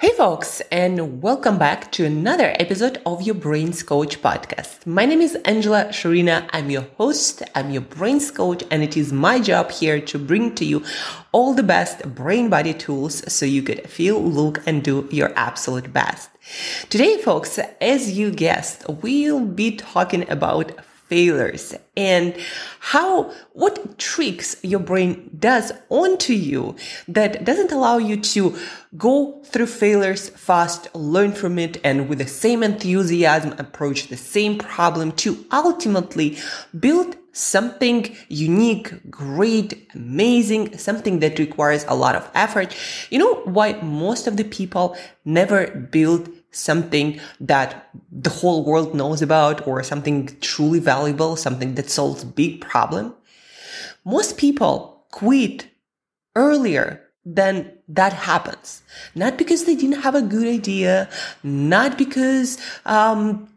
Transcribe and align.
Hey, 0.00 0.14
folks, 0.16 0.62
and 0.72 1.20
welcome 1.20 1.58
back 1.58 1.92
to 1.92 2.06
another 2.06 2.56
episode 2.58 3.02
of 3.04 3.20
your 3.20 3.34
Brains 3.34 3.82
Coach 3.82 4.22
podcast. 4.22 4.86
My 4.86 5.04
name 5.04 5.20
is 5.20 5.34
Angela 5.44 5.88
Shurina. 5.90 6.48
I'm 6.54 6.70
your 6.70 6.86
host, 6.96 7.42
I'm 7.54 7.68
your 7.68 7.82
Brains 7.82 8.30
Coach, 8.30 8.64
and 8.70 8.82
it 8.82 8.96
is 8.96 9.12
my 9.12 9.40
job 9.40 9.70
here 9.70 10.00
to 10.00 10.18
bring 10.18 10.54
to 10.54 10.64
you 10.64 10.82
all 11.32 11.52
the 11.52 11.62
best 11.62 12.14
brain 12.14 12.48
body 12.48 12.72
tools 12.72 13.30
so 13.30 13.44
you 13.44 13.62
could 13.62 13.90
feel, 13.90 14.18
look, 14.22 14.66
and 14.66 14.82
do 14.82 15.06
your 15.10 15.34
absolute 15.36 15.92
best. 15.92 16.30
Today, 16.88 17.18
folks, 17.18 17.58
as 17.82 18.16
you 18.16 18.30
guessed, 18.30 18.88
we'll 18.88 19.44
be 19.44 19.76
talking 19.76 20.26
about 20.30 20.72
failures 21.10 21.74
and 21.96 22.36
how 22.78 23.30
what 23.52 23.98
tricks 23.98 24.56
your 24.62 24.78
brain 24.78 25.28
does 25.38 25.72
onto 25.88 26.32
you 26.32 26.76
that 27.08 27.44
doesn't 27.44 27.72
allow 27.72 27.98
you 27.98 28.16
to 28.16 28.56
go 28.96 29.42
through 29.44 29.66
failures 29.66 30.28
fast 30.30 30.94
learn 30.94 31.32
from 31.32 31.58
it 31.58 31.78
and 31.82 32.08
with 32.08 32.18
the 32.18 32.26
same 32.28 32.62
enthusiasm 32.62 33.52
approach 33.58 34.06
the 34.06 34.16
same 34.16 34.56
problem 34.56 35.10
to 35.10 35.44
ultimately 35.52 36.38
build 36.78 37.16
something 37.32 38.16
unique, 38.28 39.08
great, 39.08 39.88
amazing, 39.94 40.76
something 40.76 41.20
that 41.20 41.38
requires 41.38 41.84
a 41.86 41.94
lot 41.94 42.16
of 42.16 42.28
effort. 42.34 42.76
You 43.08 43.20
know 43.20 43.34
why 43.44 43.80
most 43.82 44.26
of 44.26 44.36
the 44.36 44.42
people 44.42 44.96
never 45.24 45.68
build 45.68 46.28
something 46.50 47.20
that 47.40 47.90
the 48.10 48.30
whole 48.30 48.64
world 48.64 48.94
knows 48.94 49.22
about 49.22 49.66
or 49.66 49.82
something 49.82 50.28
truly 50.40 50.80
valuable, 50.80 51.36
something 51.36 51.74
that 51.74 51.90
solves 51.90 52.24
big 52.24 52.60
problem. 52.60 53.14
Most 54.04 54.36
people 54.36 55.06
quit 55.10 55.68
earlier 56.34 57.00
than 57.24 57.72
that 57.88 58.12
happens. 58.12 58.82
Not 59.14 59.36
because 59.36 59.64
they 59.64 59.74
didn't 59.74 60.02
have 60.02 60.14
a 60.14 60.22
good 60.22 60.48
idea, 60.48 61.08
not 61.42 61.98
because 61.98 62.58
um, 62.86 63.48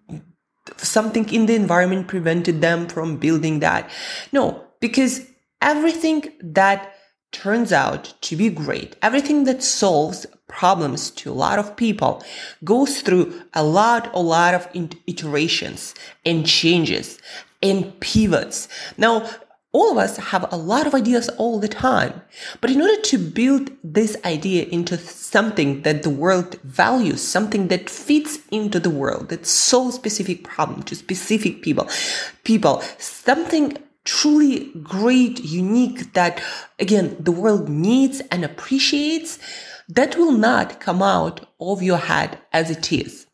something 0.77 1.27
in 1.33 1.45
the 1.45 1.55
environment 1.55 2.07
prevented 2.07 2.61
them 2.61 2.87
from 2.87 3.17
building 3.17 3.59
that. 3.59 3.89
No, 4.31 4.63
because 4.79 5.25
everything 5.61 6.31
that 6.41 6.92
turns 7.33 7.73
out 7.73 8.13
to 8.21 8.35
be 8.35 8.49
great, 8.49 8.95
everything 9.01 9.43
that 9.43 9.61
solves 9.61 10.25
problems 10.47 11.09
to 11.09 11.31
a 11.31 11.33
lot 11.33 11.59
of 11.59 11.75
people 11.75 12.23
goes 12.63 13.01
through 13.01 13.41
a 13.53 13.63
lot, 13.63 14.09
a 14.13 14.21
lot 14.21 14.53
of 14.53 14.67
iterations 15.07 15.95
and 16.25 16.45
changes 16.45 17.19
and 17.61 17.99
pivots. 17.99 18.67
Now, 18.97 19.27
all 19.73 19.91
of 19.91 19.97
us 19.97 20.17
have 20.17 20.45
a 20.53 20.55
lot 20.55 20.85
of 20.85 20.93
ideas 20.93 21.29
all 21.29 21.59
the 21.59 21.67
time. 21.67 22.21
But 22.61 22.69
in 22.69 22.79
order 22.79 23.01
to 23.01 23.17
build 23.17 23.71
this 23.83 24.15
idea 24.23 24.65
into 24.65 24.99
something 24.99 25.81
that 25.81 26.03
the 26.03 26.11
world 26.11 26.59
values, 26.63 27.21
something 27.23 27.69
that 27.69 27.89
fits 27.89 28.37
into 28.51 28.79
the 28.79 28.91
world, 28.91 29.29
that 29.29 29.47
solves 29.47 29.95
specific 29.95 30.43
problem 30.43 30.83
to 30.83 30.95
specific 30.95 31.63
people, 31.63 31.89
people, 32.43 32.83
something 32.99 33.77
truly 34.05 34.71
great, 34.81 35.43
unique 35.43 36.13
that 36.13 36.41
again, 36.79 37.15
the 37.19 37.31
world 37.31 37.69
needs 37.69 38.21
and 38.31 38.43
appreciates, 38.43 39.39
that 39.89 40.17
will 40.17 40.31
not 40.31 40.79
come 40.79 41.01
out 41.01 41.45
of 41.59 41.81
your 41.81 41.97
head 41.97 42.39
as 42.51 42.69
it 42.69 42.91
is. 42.91 43.25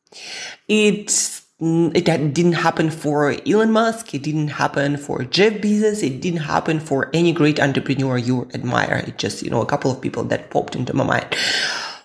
It's 0.68 1.46
mm, 1.62 1.96
it 1.96 2.06
didn't 2.06 2.54
happen 2.54 2.90
for 2.90 3.36
Elon 3.46 3.72
Musk. 3.72 4.14
It 4.14 4.24
didn't 4.24 4.50
happen 4.50 4.98
for 4.98 5.24
Jeff 5.24 5.54
Bezos. 5.54 6.04
It 6.04 6.22
didn't 6.22 6.42
happen 6.42 6.80
for 6.80 7.10
any 7.14 7.34
great 7.34 7.60
entrepreneur 7.60 8.18
you 8.18 8.50
admire. 8.54 9.04
It 9.08 9.18
just, 9.18 9.44
you 9.44 9.50
know, 9.50 9.62
a 9.62 9.66
couple 9.66 9.92
of 9.92 10.02
people 10.02 10.24
that 10.26 10.50
popped 10.50 10.76
into 10.76 10.94
my 10.96 11.04
mind. 11.04 11.36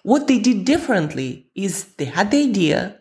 What 0.03 0.29
they 0.29 0.39
did 0.39 0.67
differently 0.67 1.49
is 1.55 1.85
they 1.97 2.05
had 2.05 2.31
the 2.31 2.43
idea, 2.43 3.01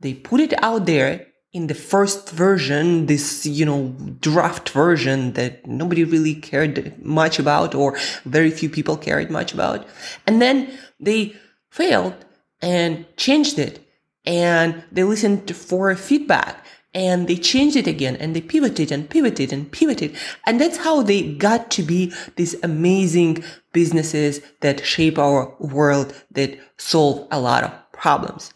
they 0.00 0.14
put 0.14 0.40
it 0.40 0.54
out 0.62 0.86
there 0.86 1.27
in 1.58 1.66
the 1.66 1.74
first 1.74 2.30
version, 2.30 3.06
this, 3.06 3.44
you 3.44 3.64
know, 3.64 3.88
draft 4.20 4.68
version 4.68 5.32
that 5.32 5.66
nobody 5.66 6.04
really 6.04 6.36
cared 6.36 6.96
much 7.04 7.40
about 7.40 7.74
or 7.74 7.98
very 8.24 8.52
few 8.52 8.70
people 8.70 8.96
cared 8.96 9.28
much 9.28 9.52
about. 9.52 9.84
And 10.24 10.40
then 10.40 10.70
they 11.00 11.34
failed 11.68 12.14
and 12.62 13.04
changed 13.16 13.58
it 13.58 13.84
and 14.24 14.84
they 14.92 15.02
listened 15.02 15.50
for 15.56 15.92
feedback 15.96 16.64
and 16.94 17.26
they 17.26 17.34
changed 17.34 17.76
it 17.76 17.88
again 17.88 18.14
and 18.20 18.36
they 18.36 18.40
pivoted 18.40 18.92
and 18.92 19.10
pivoted 19.10 19.52
and 19.52 19.72
pivoted. 19.72 20.16
And 20.46 20.60
that's 20.60 20.78
how 20.78 21.02
they 21.02 21.34
got 21.34 21.72
to 21.72 21.82
be 21.82 22.12
these 22.36 22.54
amazing 22.62 23.42
businesses 23.72 24.40
that 24.60 24.86
shape 24.86 25.18
our 25.18 25.52
world, 25.58 26.14
that 26.30 26.56
solve 26.76 27.26
a 27.32 27.40
lot 27.40 27.64
of 27.64 27.72
problems. 27.90 28.54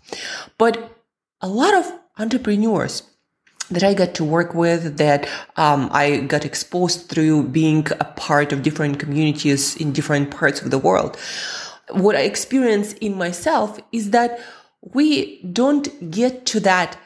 But 0.56 0.96
a 1.40 1.48
lot 1.48 1.74
of 1.74 1.98
entrepreneurs 2.18 3.02
that 3.70 3.82
I 3.82 3.94
got 3.94 4.14
to 4.16 4.24
work 4.24 4.54
with, 4.54 4.98
that 4.98 5.28
um, 5.56 5.88
I 5.92 6.18
got 6.18 6.44
exposed 6.44 7.08
through 7.08 7.44
being 7.48 7.86
a 8.00 8.04
part 8.04 8.52
of 8.52 8.62
different 8.62 8.98
communities 8.98 9.76
in 9.76 9.92
different 9.92 10.30
parts 10.30 10.60
of 10.60 10.70
the 10.70 10.78
world. 10.78 11.16
What 11.90 12.16
I 12.16 12.20
experience 12.20 12.92
in 12.94 13.16
myself 13.16 13.80
is 13.92 14.10
that 14.10 14.40
we 14.82 15.42
don't 15.44 16.10
get 16.10 16.44
to 16.46 16.60
that 16.60 16.98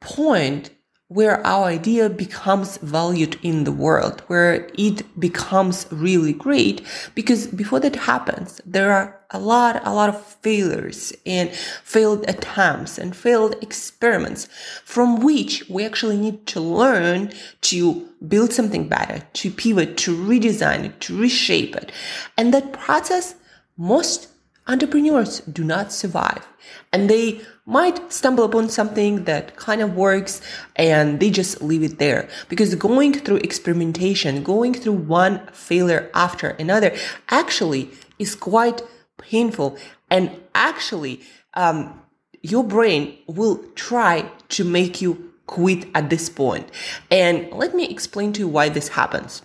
point 0.00 0.70
where 1.08 1.46
our 1.46 1.66
idea 1.66 2.10
becomes 2.10 2.78
valued 2.78 3.38
in 3.42 3.62
the 3.62 3.70
world, 3.70 4.22
where 4.26 4.68
it 4.76 5.20
becomes 5.20 5.86
really 5.90 6.32
great. 6.32 6.84
Because 7.14 7.46
before 7.46 7.78
that 7.80 7.94
happens, 7.94 8.60
there 8.66 8.92
are 8.92 9.20
a 9.30 9.38
lot, 9.38 9.80
a 9.84 9.94
lot 9.94 10.08
of 10.08 10.20
failures 10.42 11.12
and 11.24 11.50
failed 11.84 12.24
attempts 12.28 12.98
and 12.98 13.14
failed 13.14 13.54
experiments 13.62 14.48
from 14.84 15.20
which 15.20 15.68
we 15.68 15.84
actually 15.84 16.16
need 16.16 16.44
to 16.46 16.60
learn 16.60 17.32
to 17.60 18.08
build 18.26 18.52
something 18.52 18.88
better, 18.88 19.22
to 19.34 19.50
pivot, 19.50 19.96
to 19.98 20.16
redesign 20.16 20.84
it, 20.86 21.00
to 21.02 21.16
reshape 21.16 21.76
it. 21.76 21.92
And 22.36 22.52
that 22.52 22.72
process, 22.72 23.36
most 23.76 24.28
entrepreneurs 24.66 25.40
do 25.40 25.62
not 25.62 25.92
survive 25.92 26.46
and 26.92 27.08
they 27.08 27.40
might 27.66 28.12
stumble 28.12 28.44
upon 28.44 28.68
something 28.68 29.24
that 29.24 29.56
kind 29.56 29.80
of 29.80 29.96
works 29.96 30.40
and 30.76 31.20
they 31.20 31.30
just 31.30 31.62
leave 31.62 31.82
it 31.82 31.98
there. 31.98 32.28
Because 32.48 32.74
going 32.74 33.12
through 33.12 33.36
experimentation 33.38 34.42
going 34.42 34.74
through 34.74 34.92
one 34.92 35.46
failure 35.52 36.10
after 36.14 36.50
another 36.50 36.94
actually 37.28 37.90
is 38.18 38.34
quite 38.34 38.82
painful. 39.18 39.76
And 40.10 40.30
actually 40.54 41.20
um, 41.54 42.00
your 42.42 42.64
brain 42.64 43.18
will 43.26 43.62
try 43.74 44.30
to 44.50 44.64
make 44.64 45.02
you 45.02 45.32
quit 45.46 45.88
at 45.94 46.10
this 46.10 46.28
point. 46.28 46.70
And 47.10 47.50
let 47.52 47.74
me 47.74 47.88
explain 47.88 48.32
to 48.34 48.40
you 48.40 48.48
why 48.48 48.68
this 48.68 48.88
happens. 48.88 49.42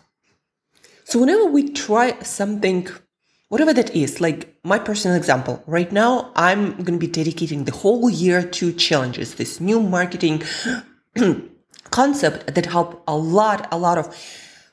So 1.04 1.20
whenever 1.20 1.46
we 1.46 1.70
try 1.70 2.20
something 2.22 2.88
whatever 3.52 3.74
that 3.74 3.94
is, 3.94 4.22
like 4.22 4.56
my 4.64 4.80
personal 4.80 5.18
example, 5.18 5.62
right 5.68 5.92
now 5.92 6.32
I'm 6.38 6.72
going 6.86 6.98
to 6.98 7.06
be 7.06 7.14
dedicating 7.22 7.66
the 7.66 7.74
whole 7.74 8.10
year 8.10 8.42
to 8.44 8.72
challenges, 8.72 9.36
this 9.36 9.60
new 9.60 9.82
marketing 9.82 10.42
concept 11.92 12.56
that 12.56 12.66
help 12.66 13.04
a 13.10 13.18
lot, 13.18 13.68
a 13.70 13.78
lot 13.78 13.98
of 13.98 14.08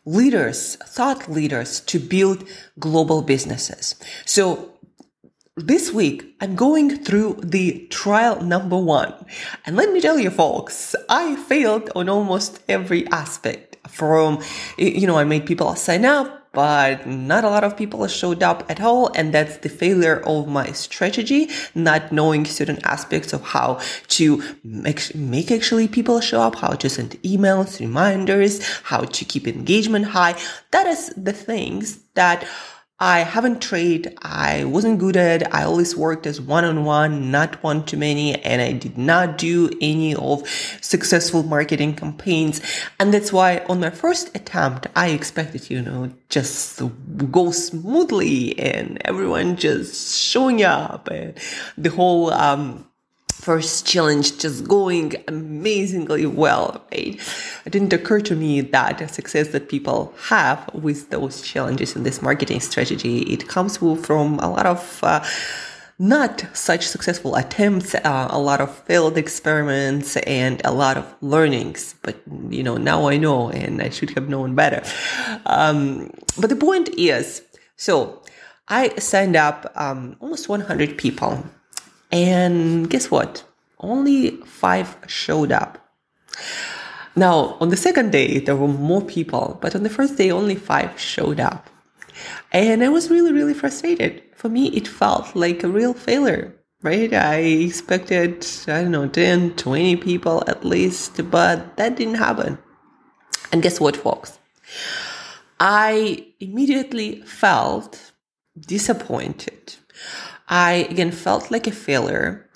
leaders, 0.04 0.76
thought 0.76 1.28
leaders 1.28 1.80
to 1.80 1.98
build 1.98 2.48
global 2.78 3.20
businesses. 3.20 3.96
So 4.24 4.70
this 5.56 5.92
week, 5.92 6.36
I'm 6.40 6.54
going 6.54 7.02
through 7.02 7.40
the 7.42 7.84
trial 7.90 8.40
number 8.42 8.78
one. 8.78 9.12
And 9.66 9.74
let 9.74 9.90
me 9.90 10.00
tell 10.00 10.20
you, 10.20 10.30
folks, 10.30 10.94
I 11.08 11.34
failed 11.34 11.90
on 11.96 12.08
almost 12.08 12.60
every 12.68 13.08
aspect 13.08 13.76
from, 13.88 14.40
you 14.78 15.08
know, 15.08 15.18
I 15.18 15.24
made 15.24 15.46
people 15.46 15.74
sign 15.74 16.04
up 16.04 16.37
but 16.58 17.06
not 17.06 17.44
a 17.44 17.48
lot 17.48 17.62
of 17.62 17.76
people 17.76 18.04
showed 18.08 18.42
up 18.42 18.68
at 18.68 18.80
all. 18.80 19.12
And 19.14 19.32
that's 19.32 19.58
the 19.58 19.68
failure 19.68 20.20
of 20.26 20.48
my 20.48 20.72
strategy, 20.72 21.48
not 21.76 22.10
knowing 22.10 22.46
certain 22.46 22.80
aspects 22.82 23.32
of 23.32 23.42
how 23.44 23.78
to 24.18 24.42
make, 24.64 25.14
make 25.14 25.52
actually 25.52 25.86
people 25.86 26.20
show 26.20 26.40
up, 26.40 26.56
how 26.56 26.72
to 26.72 26.88
send 26.88 27.10
emails, 27.22 27.78
reminders, 27.78 28.60
how 28.82 29.02
to 29.02 29.24
keep 29.24 29.46
engagement 29.46 30.06
high. 30.06 30.34
That 30.72 30.88
is 30.88 31.14
the 31.16 31.32
things 31.32 32.00
that 32.14 32.44
I 33.00 33.20
haven't 33.20 33.62
traded. 33.62 34.18
I 34.22 34.64
wasn't 34.64 34.98
good 34.98 35.16
at. 35.16 35.54
I 35.54 35.62
always 35.62 35.96
worked 35.96 36.26
as 36.26 36.40
one 36.40 36.64
on 36.64 36.84
one, 36.84 37.30
not 37.30 37.62
one 37.62 37.84
to 37.86 37.96
many, 37.96 38.34
and 38.42 38.60
I 38.60 38.72
did 38.72 38.98
not 38.98 39.38
do 39.38 39.70
any 39.80 40.16
of 40.16 40.48
successful 40.80 41.44
marketing 41.44 41.94
campaigns. 41.94 42.60
And 42.98 43.14
that's 43.14 43.32
why 43.32 43.58
on 43.68 43.78
my 43.78 43.90
first 43.90 44.34
attempt, 44.34 44.88
I 44.96 45.10
expected, 45.10 45.70
you 45.70 45.80
know, 45.80 46.10
just 46.28 46.82
go 47.30 47.52
smoothly 47.52 48.58
and 48.58 49.00
everyone 49.04 49.54
just 49.54 50.18
showing 50.18 50.64
up 50.64 51.06
and 51.06 51.38
the 51.76 51.90
whole, 51.90 52.32
um, 52.32 52.84
first 53.40 53.86
challenge 53.86 54.38
just 54.38 54.66
going 54.66 55.14
amazingly 55.28 56.26
well, 56.26 56.84
right? 56.92 57.18
It 57.64 57.70
didn't 57.70 57.92
occur 57.92 58.20
to 58.20 58.34
me 58.34 58.60
that 58.60 58.98
the 58.98 59.08
success 59.08 59.48
that 59.48 59.68
people 59.68 60.12
have 60.28 60.68
with 60.74 61.10
those 61.10 61.42
challenges 61.42 61.94
in 61.94 62.02
this 62.02 62.20
marketing 62.20 62.60
strategy, 62.60 63.20
it 63.22 63.48
comes 63.48 63.76
from 63.78 64.38
a 64.40 64.50
lot 64.50 64.66
of 64.66 65.00
uh, 65.02 65.24
not 66.00 66.44
such 66.52 66.86
successful 66.86 67.36
attempts, 67.36 67.94
uh, 67.94 68.28
a 68.30 68.38
lot 68.38 68.60
of 68.60 68.76
failed 68.84 69.16
experiments 69.16 70.16
and 70.18 70.60
a 70.64 70.72
lot 70.72 70.96
of 70.96 71.14
learnings. 71.20 71.94
But, 72.02 72.16
you 72.50 72.62
know, 72.62 72.76
now 72.76 73.08
I 73.08 73.16
know 73.16 73.50
and 73.50 73.80
I 73.80 73.90
should 73.90 74.10
have 74.10 74.28
known 74.28 74.54
better. 74.54 74.82
Um, 75.46 76.10
but 76.40 76.50
the 76.50 76.56
point 76.56 76.88
is, 76.96 77.42
so 77.76 78.22
I 78.68 78.90
signed 78.96 79.36
up 79.36 79.72
um, 79.76 80.16
almost 80.20 80.48
100 80.48 80.98
people. 80.98 81.44
And 82.10 82.88
guess 82.88 83.10
what? 83.10 83.44
Only 83.80 84.36
five 84.44 84.96
showed 85.06 85.52
up. 85.52 85.78
Now, 87.14 87.56
on 87.60 87.70
the 87.70 87.76
second 87.76 88.12
day, 88.12 88.38
there 88.38 88.56
were 88.56 88.68
more 88.68 89.02
people, 89.02 89.58
but 89.60 89.74
on 89.74 89.82
the 89.82 89.90
first 89.90 90.16
day, 90.16 90.30
only 90.30 90.54
five 90.54 90.98
showed 91.00 91.40
up. 91.40 91.68
And 92.52 92.82
I 92.82 92.88
was 92.88 93.10
really, 93.10 93.32
really 93.32 93.54
frustrated. 93.54 94.22
For 94.34 94.48
me, 94.48 94.68
it 94.68 94.86
felt 94.86 95.34
like 95.34 95.62
a 95.62 95.68
real 95.68 95.94
failure, 95.94 96.54
right? 96.82 97.12
I 97.12 97.36
expected, 97.38 98.46
I 98.68 98.82
don't 98.82 98.92
know, 98.92 99.08
10, 99.08 99.56
20 99.56 99.96
people 99.96 100.44
at 100.46 100.64
least, 100.64 101.28
but 101.30 101.76
that 101.76 101.96
didn't 101.96 102.14
happen. 102.14 102.58
And 103.50 103.62
guess 103.62 103.80
what, 103.80 103.96
folks? 103.96 104.38
I 105.58 106.26
immediately 106.38 107.22
felt 107.22 108.12
disappointed. 108.60 109.74
I 110.48 110.86
again 110.90 111.12
felt 111.12 111.50
like 111.50 111.66
a 111.66 111.72
failure. 111.72 112.48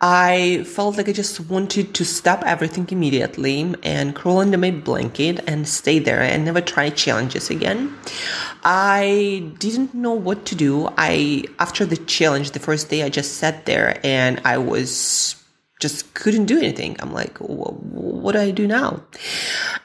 I 0.00 0.64
felt 0.66 0.98
like 0.98 1.08
I 1.08 1.12
just 1.12 1.40
wanted 1.40 1.94
to 1.94 2.04
stop 2.04 2.42
everything 2.44 2.86
immediately 2.90 3.74
and 3.82 4.14
crawl 4.14 4.40
under 4.40 4.58
my 4.58 4.70
blanket 4.70 5.40
and 5.46 5.66
stay 5.66 5.98
there 5.98 6.20
and 6.20 6.44
never 6.44 6.60
try 6.60 6.90
challenges 6.90 7.48
again. 7.48 7.96
I 8.64 9.50
didn't 9.58 9.94
know 9.94 10.12
what 10.12 10.44
to 10.46 10.54
do. 10.54 10.90
I, 10.98 11.44
after 11.58 11.86
the 11.86 11.96
challenge, 11.96 12.50
the 12.50 12.58
first 12.58 12.90
day, 12.90 13.02
I 13.02 13.08
just 13.08 13.38
sat 13.38 13.64
there 13.64 13.98
and 14.04 14.42
I 14.44 14.58
was 14.58 15.36
just 15.80 16.14
couldn't 16.14 16.46
do 16.46 16.58
anything. 16.58 16.96
I'm 17.00 17.12
like, 17.12 17.38
what 17.38 18.32
do 18.32 18.38
I 18.38 18.50
do 18.50 18.66
now? 18.66 19.02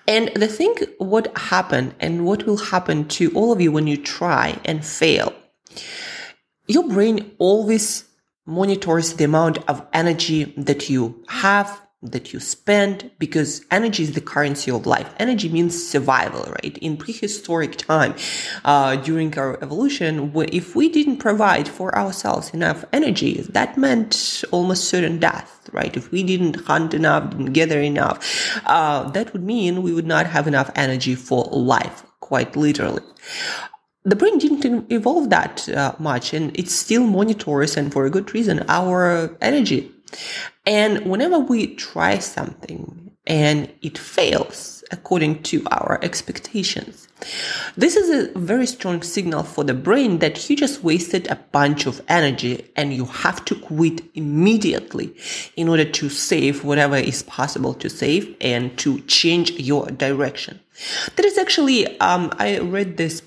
And 0.07 0.31
the 0.35 0.47
thing, 0.47 0.75
what 0.97 1.35
happened 1.37 1.95
and 1.99 2.25
what 2.25 2.45
will 2.45 2.57
happen 2.57 3.07
to 3.19 3.31
all 3.33 3.51
of 3.51 3.61
you 3.61 3.71
when 3.71 3.87
you 3.87 3.97
try 3.97 4.59
and 4.65 4.85
fail, 4.85 5.33
your 6.69 6.87
brain 6.87 7.31
always 7.39 8.05
monitors 8.45 9.15
the 9.15 9.23
amount 9.25 9.57
of 9.67 9.85
energy 9.91 10.53
that 10.55 10.87
you 10.89 11.23
have, 11.27 11.81
that 12.01 12.31
you 12.31 12.39
spend, 12.39 13.09
because 13.17 13.65
energy 13.71 14.03
is 14.03 14.13
the 14.13 14.21
currency 14.21 14.69
of 14.71 14.85
life. 14.85 15.11
Energy 15.17 15.49
means 15.49 15.73
survival, 15.83 16.43
right? 16.43 16.77
In 16.77 16.95
prehistoric 16.95 17.75
time, 17.75 18.13
uh, 18.65 18.95
during 18.97 19.37
our 19.37 19.61
evolution, 19.63 20.31
if 20.53 20.75
we 20.75 20.89
didn't 20.89 21.17
provide 21.17 21.67
for 21.67 21.93
ourselves 21.97 22.51
enough 22.51 22.85
energy, 22.93 23.41
that 23.49 23.75
meant 23.75 24.43
almost 24.51 24.85
certain 24.85 25.19
death, 25.19 25.69
right? 25.73 25.97
If 25.97 26.11
we 26.11 26.21
didn't 26.23 26.67
hunt 26.67 26.93
enough, 26.93 27.31
didn't 27.31 27.53
gather 27.53 27.81
enough, 27.81 28.17
uh, 28.65 29.09
that 29.09 29.33
would 29.33 29.43
mean 29.43 29.81
we 29.81 29.93
would 29.93 30.07
not 30.07 30.27
have 30.27 30.47
enough 30.47 30.69
energy 30.75 31.15
for 31.15 31.45
life, 31.51 32.05
quite 32.19 32.55
literally 32.55 33.03
the 34.03 34.15
brain 34.15 34.37
didn't 34.37 34.91
evolve 34.91 35.29
that 35.29 35.67
uh, 35.69 35.93
much 35.99 36.33
and 36.33 36.57
it 36.57 36.69
still 36.69 37.05
monitors 37.05 37.77
and 37.77 37.91
for 37.91 38.05
a 38.05 38.09
good 38.09 38.33
reason 38.33 38.63
our 38.67 39.35
energy 39.41 39.91
and 40.65 41.05
whenever 41.05 41.39
we 41.39 41.75
try 41.75 42.17
something 42.17 43.11
and 43.27 43.71
it 43.81 43.97
fails 43.97 44.83
according 44.91 45.41
to 45.43 45.63
our 45.71 45.99
expectations 46.01 47.09
this 47.75 47.95
is 47.95 48.09
a 48.09 48.39
very 48.39 48.65
strong 48.65 49.01
signal 49.01 49.43
for 49.43 49.63
the 49.63 49.73
brain 49.73 50.19
that 50.19 50.49
you 50.49 50.55
just 50.55 50.83
wasted 50.83 51.27
a 51.27 51.35
bunch 51.35 51.85
of 51.85 52.01
energy 52.07 52.71
and 52.75 52.93
you 52.93 53.05
have 53.05 53.43
to 53.45 53.55
quit 53.55 54.01
immediately 54.15 55.13
in 55.55 55.67
order 55.67 55.85
to 55.85 56.09
save 56.09 56.63
whatever 56.63 56.95
is 56.95 57.23
possible 57.23 57.73
to 57.73 57.89
save 57.89 58.35
and 58.39 58.77
to 58.79 59.01
change 59.01 59.51
your 59.51 59.87
direction. 59.87 60.59
There 61.17 61.25
is 61.25 61.37
actually, 61.37 61.99
um, 61.99 62.31
I 62.37 62.59
read 62.59 62.95
this 62.97 63.21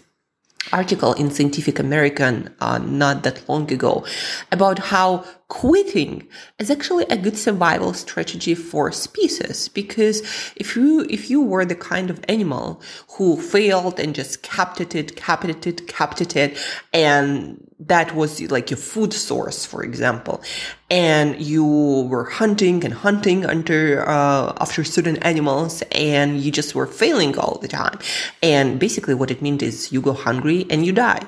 article 0.72 1.12
in 1.14 1.30
Scientific 1.30 1.78
American 1.78 2.54
uh, 2.60 2.78
not 2.78 3.22
that 3.22 3.48
long 3.48 3.70
ago 3.72 4.04
about 4.50 4.78
how 4.78 5.24
quitting 5.52 6.26
is 6.58 6.70
actually 6.70 7.04
a 7.10 7.16
good 7.16 7.37
survival 7.37 7.93
strategy 7.93 8.54
for 8.54 8.90
species 8.90 9.69
because 9.69 10.22
if 10.56 10.75
you 10.75 11.06
if 11.10 11.28
you 11.28 11.43
were 11.43 11.66
the 11.66 11.75
kind 11.75 12.08
of 12.08 12.25
animal 12.26 12.81
who 13.19 13.38
failed 13.38 14.00
and 14.00 14.14
just 14.14 14.43
kept 14.43 14.81
it 14.81 15.14
kept 15.14 15.44
it 15.44 15.87
kept 15.88 16.22
it 16.22 16.58
and 16.94 17.62
that 17.78 18.14
was 18.14 18.40
like 18.50 18.70
your 18.70 18.78
food 18.78 19.12
source 19.12 19.66
for 19.66 19.84
example 19.84 20.43
and 20.90 21.38
you 21.38 21.66
were 22.08 22.25
hunting 22.25 22.82
and 22.82 22.94
hunting 22.94 23.44
under 23.44 24.08
uh, 24.08 24.55
after 24.58 24.82
certain 24.82 25.19
animals 25.19 25.82
and 25.93 26.40
you 26.40 26.50
just 26.50 26.75
were 26.75 26.87
failing 26.87 27.38
all 27.38 27.58
the 27.62 27.69
time. 27.69 27.98
And 28.43 28.78
basically 28.78 29.14
what 29.14 29.31
it 29.31 29.40
means 29.40 29.62
is 29.62 29.90
you 29.90 30.02
go 30.02 30.12
hungry 30.12 30.66
and 30.69 30.84
you 30.84 30.93
die 30.93 31.26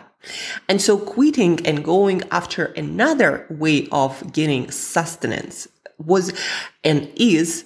and 0.68 0.80
so 0.80 0.98
quitting 0.98 1.64
and 1.66 1.84
going 1.84 2.22
after 2.30 2.66
another 2.66 3.46
way 3.50 3.88
of 3.92 4.32
getting 4.32 4.70
sustenance 4.70 5.68
was 5.98 6.32
and 6.82 7.10
is 7.16 7.64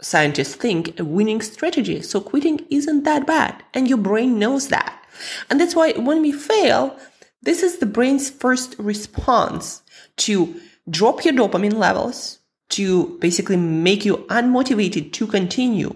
scientists 0.00 0.54
think 0.54 0.98
a 1.00 1.04
winning 1.04 1.40
strategy. 1.40 2.02
So 2.02 2.20
quitting 2.20 2.64
isn't 2.70 3.04
that 3.04 3.26
bad 3.26 3.62
and 3.74 3.88
your 3.88 3.98
brain 3.98 4.38
knows 4.38 4.68
that. 4.68 5.02
And 5.48 5.60
that's 5.60 5.74
why 5.74 5.92
when 5.92 6.20
we 6.20 6.32
fail, 6.32 6.98
this 7.42 7.62
is 7.62 7.78
the 7.78 7.86
brain's 7.86 8.28
first 8.28 8.76
response 8.78 9.82
to 10.18 10.60
drop 10.88 11.24
your 11.24 11.34
dopamine 11.34 11.74
levels, 11.74 12.38
to 12.68 13.16
basically 13.20 13.56
make 13.56 14.04
you 14.04 14.18
unmotivated 14.28 15.12
to 15.12 15.26
continue, 15.26 15.94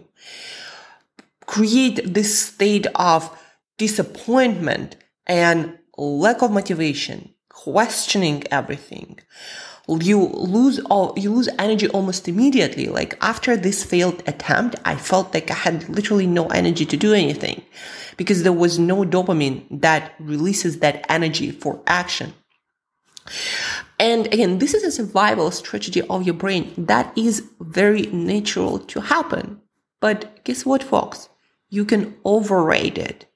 create 1.46 2.14
this 2.14 2.38
state 2.38 2.86
of 2.94 3.36
disappointment 3.76 4.96
and 5.26 5.76
lack 6.00 6.42
of 6.42 6.50
motivation, 6.50 7.34
questioning 7.48 8.44
everything. 8.50 9.18
You 9.88 10.26
lose 10.28 10.78
all, 10.84 11.14
you 11.16 11.34
lose 11.34 11.48
energy 11.58 11.88
almost 11.88 12.28
immediately. 12.28 12.86
Like 12.86 13.18
after 13.20 13.56
this 13.56 13.84
failed 13.84 14.22
attempt, 14.26 14.76
I 14.84 14.94
felt 14.96 15.34
like 15.34 15.50
I 15.50 15.54
had 15.54 15.88
literally 15.88 16.26
no 16.26 16.46
energy 16.48 16.86
to 16.86 16.96
do 16.96 17.12
anything 17.12 17.62
because 18.16 18.42
there 18.42 18.52
was 18.52 18.78
no 18.78 19.04
dopamine 19.04 19.66
that 19.80 20.14
releases 20.20 20.78
that 20.78 21.04
energy 21.08 21.50
for 21.50 21.82
action. 21.86 22.34
And 23.98 24.26
again, 24.26 24.58
this 24.58 24.74
is 24.74 24.84
a 24.84 24.90
survival 24.90 25.50
strategy 25.50 26.02
of 26.02 26.22
your 26.22 26.34
brain 26.34 26.72
that 26.78 27.12
is 27.18 27.46
very 27.60 28.02
natural 28.06 28.78
to 28.78 29.00
happen. 29.00 29.60
But 30.00 30.44
guess 30.44 30.64
what, 30.64 30.82
folks? 30.82 31.28
You 31.68 31.84
can 31.84 32.16
override 32.24 32.96
it 32.96 33.26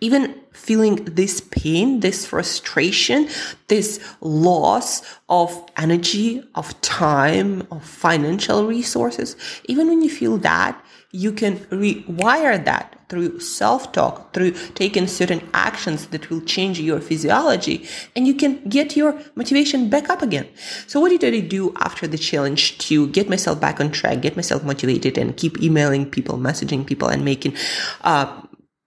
even 0.00 0.34
feeling 0.52 0.96
this 1.04 1.40
pain, 1.40 2.00
this 2.00 2.26
frustration, 2.26 3.28
this 3.68 4.00
loss 4.20 5.02
of 5.28 5.68
energy, 5.76 6.42
of 6.54 6.78
time, 6.80 7.66
of 7.70 7.84
financial 7.84 8.66
resources, 8.66 9.36
even 9.66 9.88
when 9.88 10.02
you 10.02 10.10
feel 10.10 10.38
that, 10.38 10.82
you 11.12 11.32
can 11.32 11.58
rewire 11.70 12.64
that 12.64 12.96
through 13.08 13.40
self-talk, 13.40 14.32
through 14.32 14.52
taking 14.74 15.08
certain 15.08 15.42
actions 15.52 16.06
that 16.08 16.30
will 16.30 16.40
change 16.42 16.78
your 16.78 17.00
physiology, 17.00 17.84
and 18.14 18.28
you 18.28 18.34
can 18.34 18.62
get 18.68 18.96
your 18.96 19.20
motivation 19.34 19.90
back 19.90 20.08
up 20.08 20.22
again. 20.22 20.46
So 20.86 21.00
what 21.00 21.08
did 21.18 21.34
I 21.34 21.40
do 21.40 21.74
after 21.78 22.06
the 22.06 22.18
challenge 22.18 22.78
to 22.78 23.08
get 23.08 23.28
myself 23.28 23.60
back 23.60 23.80
on 23.80 23.90
track, 23.90 24.20
get 24.20 24.36
myself 24.36 24.62
motivated, 24.62 25.18
and 25.18 25.36
keep 25.36 25.60
emailing 25.60 26.08
people, 26.08 26.38
messaging 26.38 26.86
people, 26.86 27.08
and 27.08 27.24
making 27.24 27.56
uh, 28.02 28.42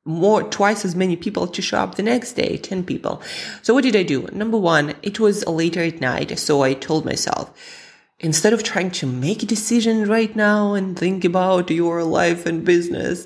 more 0.05 0.43
twice 0.43 0.83
as 0.83 0.95
many 0.95 1.15
people 1.15 1.47
to 1.47 1.61
show 1.61 1.77
up 1.77 1.95
the 1.95 2.03
next 2.03 2.33
day 2.33 2.57
10 2.57 2.83
people. 2.83 3.21
So 3.61 3.73
what 3.73 3.83
did 3.83 3.95
i 3.95 4.03
do? 4.03 4.27
Number 4.33 4.57
one 4.57 4.95
it 5.01 5.19
was 5.19 5.45
later 5.47 5.81
at 5.81 6.01
night 6.01 6.37
so 6.37 6.61
i 6.61 6.73
told 6.73 7.05
myself 7.05 7.51
instead 8.19 8.53
of 8.53 8.63
trying 8.63 8.89
to 8.89 9.05
make 9.05 9.43
a 9.43 9.45
decision 9.45 10.07
right 10.07 10.35
now 10.35 10.73
and 10.73 10.97
think 10.97 11.25
about 11.25 11.69
your 11.69 12.03
life 12.03 12.45
and 12.45 12.63
business 12.63 13.25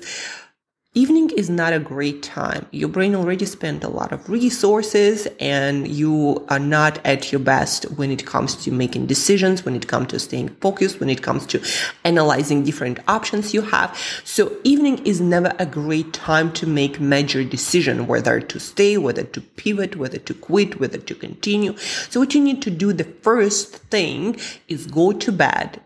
Evening 0.94 1.30
is 1.36 1.48
not 1.48 1.74
a 1.74 1.78
great 1.78 2.24
time. 2.24 2.66
Your 2.72 2.88
brain 2.88 3.14
already 3.14 3.44
spent 3.44 3.84
a 3.84 3.88
lot 3.88 4.10
of 4.10 4.28
resources 4.28 5.28
and 5.38 5.86
you 5.86 6.44
are 6.48 6.58
not 6.58 6.98
at 7.06 7.30
your 7.30 7.40
best 7.40 7.84
when 7.98 8.10
it 8.10 8.24
comes 8.24 8.56
to 8.64 8.72
making 8.72 9.06
decisions, 9.06 9.66
when 9.66 9.76
it 9.76 9.86
comes 9.86 10.08
to 10.08 10.18
staying 10.18 10.48
focused, 10.62 10.98
when 10.98 11.08
it 11.08 11.22
comes 11.22 11.46
to 11.46 11.62
analyzing 12.04 12.64
different 12.64 12.98
options 13.06 13.52
you 13.52 13.60
have. 13.60 13.96
So 14.24 14.56
evening 14.64 15.06
is 15.06 15.20
never 15.20 15.54
a 15.58 15.66
great 15.66 16.14
time 16.14 16.52
to 16.54 16.66
make 16.66 16.98
major 16.98 17.44
decision, 17.44 18.06
whether 18.06 18.40
to 18.40 18.58
stay, 18.58 18.96
whether 18.96 19.22
to 19.22 19.40
pivot, 19.42 19.94
whether 19.94 20.18
to 20.18 20.32
quit, 20.32 20.80
whether 20.80 20.98
to 20.98 21.14
continue. 21.14 21.76
So 22.08 22.18
what 22.18 22.34
you 22.34 22.40
need 22.40 22.60
to 22.62 22.70
do 22.70 22.94
the 22.94 23.04
first 23.04 23.76
thing 23.90 24.36
is 24.66 24.86
go 24.86 25.12
to 25.12 25.30
bed 25.32 25.82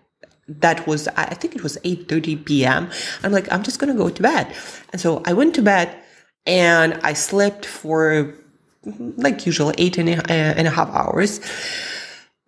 that 0.61 0.87
was 0.87 1.09
i 1.17 1.35
think 1.35 1.55
it 1.57 1.63
was 1.63 1.77
8.30 1.85 2.45
p.m 2.45 2.91
i'm 3.23 3.33
like 3.33 3.51
i'm 3.53 3.63
just 3.63 3.79
gonna 3.79 3.95
go 3.95 4.09
to 4.09 4.23
bed. 4.23 4.55
And 4.93 5.01
so 5.01 5.23
i 5.27 5.33
went 5.33 5.55
to 5.55 5.63
bed 5.63 5.97
and 6.47 6.95
i 7.03 7.13
slept 7.13 7.65
for 7.67 8.35
like 9.17 9.47
usual 9.47 9.73
eight 9.79 9.99
and 9.99 10.09
a, 10.09 10.19
uh, 10.19 10.55
and 10.59 10.67
a 10.67 10.71
half 10.71 10.89
hours. 10.91 11.41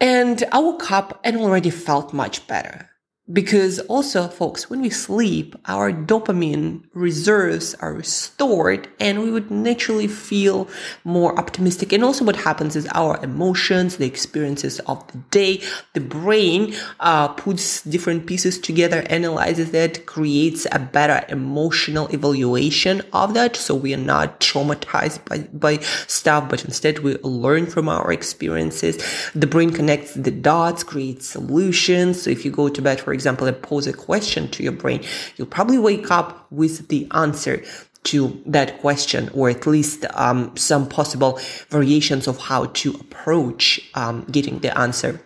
And 0.01 0.43
I 0.53 0.59
woke 0.59 0.91
up 0.91 1.21
and 1.25 1.37
already 1.37 1.71
felt 1.71 2.13
much 2.13 2.47
better. 2.47 2.91
Because 3.33 3.81
also, 3.81 4.29
folks, 4.29 4.69
when 4.69 4.83
we 4.83 4.91
sleep, 4.91 5.57
our 5.65 5.91
dopamine 5.91 6.83
reserves 6.93 7.75
are 7.77 7.95
restored 7.95 8.87
and 9.01 9.23
we 9.23 9.31
would 9.31 9.51
naturally 9.51 10.09
feel 10.09 10.69
more 11.05 11.35
optimistic. 11.39 11.95
And 11.95 12.05
also 12.05 12.23
what 12.27 12.37
happens 12.37 12.77
is 12.77 12.87
our 12.89 13.19
emotions, 13.25 13.97
the 13.97 14.05
experiences 14.05 14.79
of 14.81 15.11
the 15.11 15.17
day, 15.31 15.63
the 15.95 16.03
brain 16.03 16.75
uh, 17.01 17.29
puts 17.29 17.81
different 17.85 18.27
pieces 18.27 18.59
together, 18.59 19.07
analyzes 19.09 19.73
it, 19.73 20.05
creates 20.05 20.67
a 20.71 20.79
better 20.79 21.25
emotional 21.31 22.09
evaluation 22.09 23.01
of 23.15 23.33
that. 23.33 23.57
So 23.57 23.75
we 23.75 23.95
are 23.95 23.97
not 23.97 24.41
traumatized 24.41 25.25
by, 25.25 25.39
by 25.55 25.79
stuff, 26.09 26.51
but 26.51 26.63
instead 26.67 26.99
we 26.99 27.17
learn 27.23 27.65
from 27.65 27.89
our 27.89 28.13
experiences. 28.13 29.03
The 29.35 29.47
brain 29.47 29.71
connects 29.71 30.13
the 30.13 30.31
dots, 30.31 30.85
creates 30.85 31.27
solutions. 31.29 32.21
So 32.21 32.29
if 32.29 32.45
you 32.45 32.51
go 32.51 32.69
to 32.69 32.83
bed, 32.83 33.01
for 33.01 33.14
example, 33.15 33.47
and 33.47 33.61
pose 33.63 33.87
a 33.87 33.93
question 33.93 34.49
to 34.51 34.63
your 34.63 34.73
brain, 34.73 35.03
you'll 35.37 35.47
probably 35.47 35.79
wake 35.79 36.11
up 36.11 36.47
with 36.51 36.89
the 36.89 37.09
answer 37.13 37.65
to 38.05 38.43
that 38.45 38.81
question, 38.81 39.31
or 39.33 39.49
at 39.49 39.67
least 39.67 40.05
um, 40.13 40.55
some 40.57 40.87
possible 40.89 41.41
variations 41.69 42.27
of 42.29 42.39
how 42.39 42.67
to 42.67 42.93
approach 42.95 43.81
um, 43.95 44.25
getting 44.31 44.59
the 44.59 44.77
answer. 44.79 45.21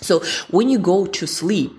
So 0.00 0.20
when 0.50 0.70
you 0.70 0.78
go 0.78 1.06
to 1.06 1.26
sleep, 1.26 1.72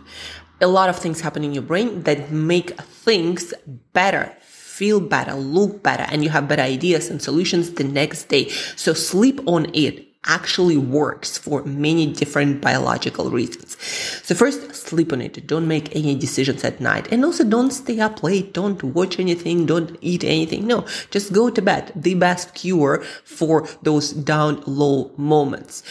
a 0.62 0.68
lot 0.68 0.90
of 0.90 0.98
things 0.98 1.22
happen 1.22 1.44
in 1.44 1.54
your 1.54 1.64
brain 1.64 2.04
that 2.04 2.32
make 2.32 2.80
things 2.80 3.54
better 3.94 4.36
feel 4.76 5.00
better, 5.00 5.34
look 5.34 5.82
better, 5.82 6.06
and 6.10 6.22
you 6.22 6.30
have 6.30 6.50
better 6.50 6.62
ideas 6.62 7.10
and 7.10 7.22
solutions 7.22 7.72
the 7.72 7.84
next 7.86 8.28
day. 8.28 8.50
So 8.76 8.94
sleep 8.94 9.40
on 9.46 9.68
it 9.74 10.05
actually 10.25 10.77
works 10.77 11.38
for 11.38 11.63
many 11.63 12.05
different 12.12 12.62
biological 12.62 13.29
reasons. 13.29 13.77
So 14.24 14.36
first, 14.36 14.74
sleep 14.75 15.13
on 15.13 15.22
it. 15.22 15.46
Don't 15.48 15.67
make 15.67 15.96
any 15.96 16.15
decisions 16.15 16.63
at 16.63 16.82
night. 16.82 17.08
And 17.12 17.24
also 17.24 17.44
don't 17.44 17.72
stay 17.72 18.00
up 18.00 18.24
late. 18.24 18.53
Don't 18.53 18.82
watch 18.84 19.20
anything. 19.20 19.65
Don't 19.65 19.98
eat 20.01 20.24
anything. 20.24 20.67
No, 20.67 20.86
just 21.12 21.34
go 21.34 21.50
to 21.50 21.62
bed. 21.62 21.91
The 21.96 22.15
best 22.15 22.53
cure 22.55 23.03
for 23.24 23.67
those 23.84 24.12
down 24.12 24.63
low 24.65 25.12
moments. 25.17 25.84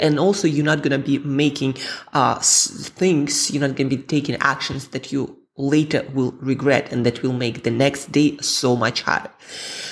and 0.00 0.18
also 0.18 0.48
you're 0.48 0.64
not 0.64 0.82
going 0.82 0.92
to 0.92 0.98
be 0.98 1.18
making, 1.18 1.76
uh, 2.12 2.38
things, 2.40 3.50
you're 3.50 3.66
not 3.66 3.76
going 3.76 3.90
to 3.90 3.96
be 3.96 4.02
taking 4.02 4.36
actions 4.40 4.88
that 4.88 5.12
you 5.12 5.38
later 5.56 6.06
will 6.14 6.32
regret 6.40 6.90
and 6.92 7.04
that 7.04 7.22
will 7.22 7.32
make 7.32 7.62
the 7.62 7.70
next 7.70 8.10
day 8.10 8.36
so 8.38 8.74
much 8.74 9.02
harder. 9.02 9.30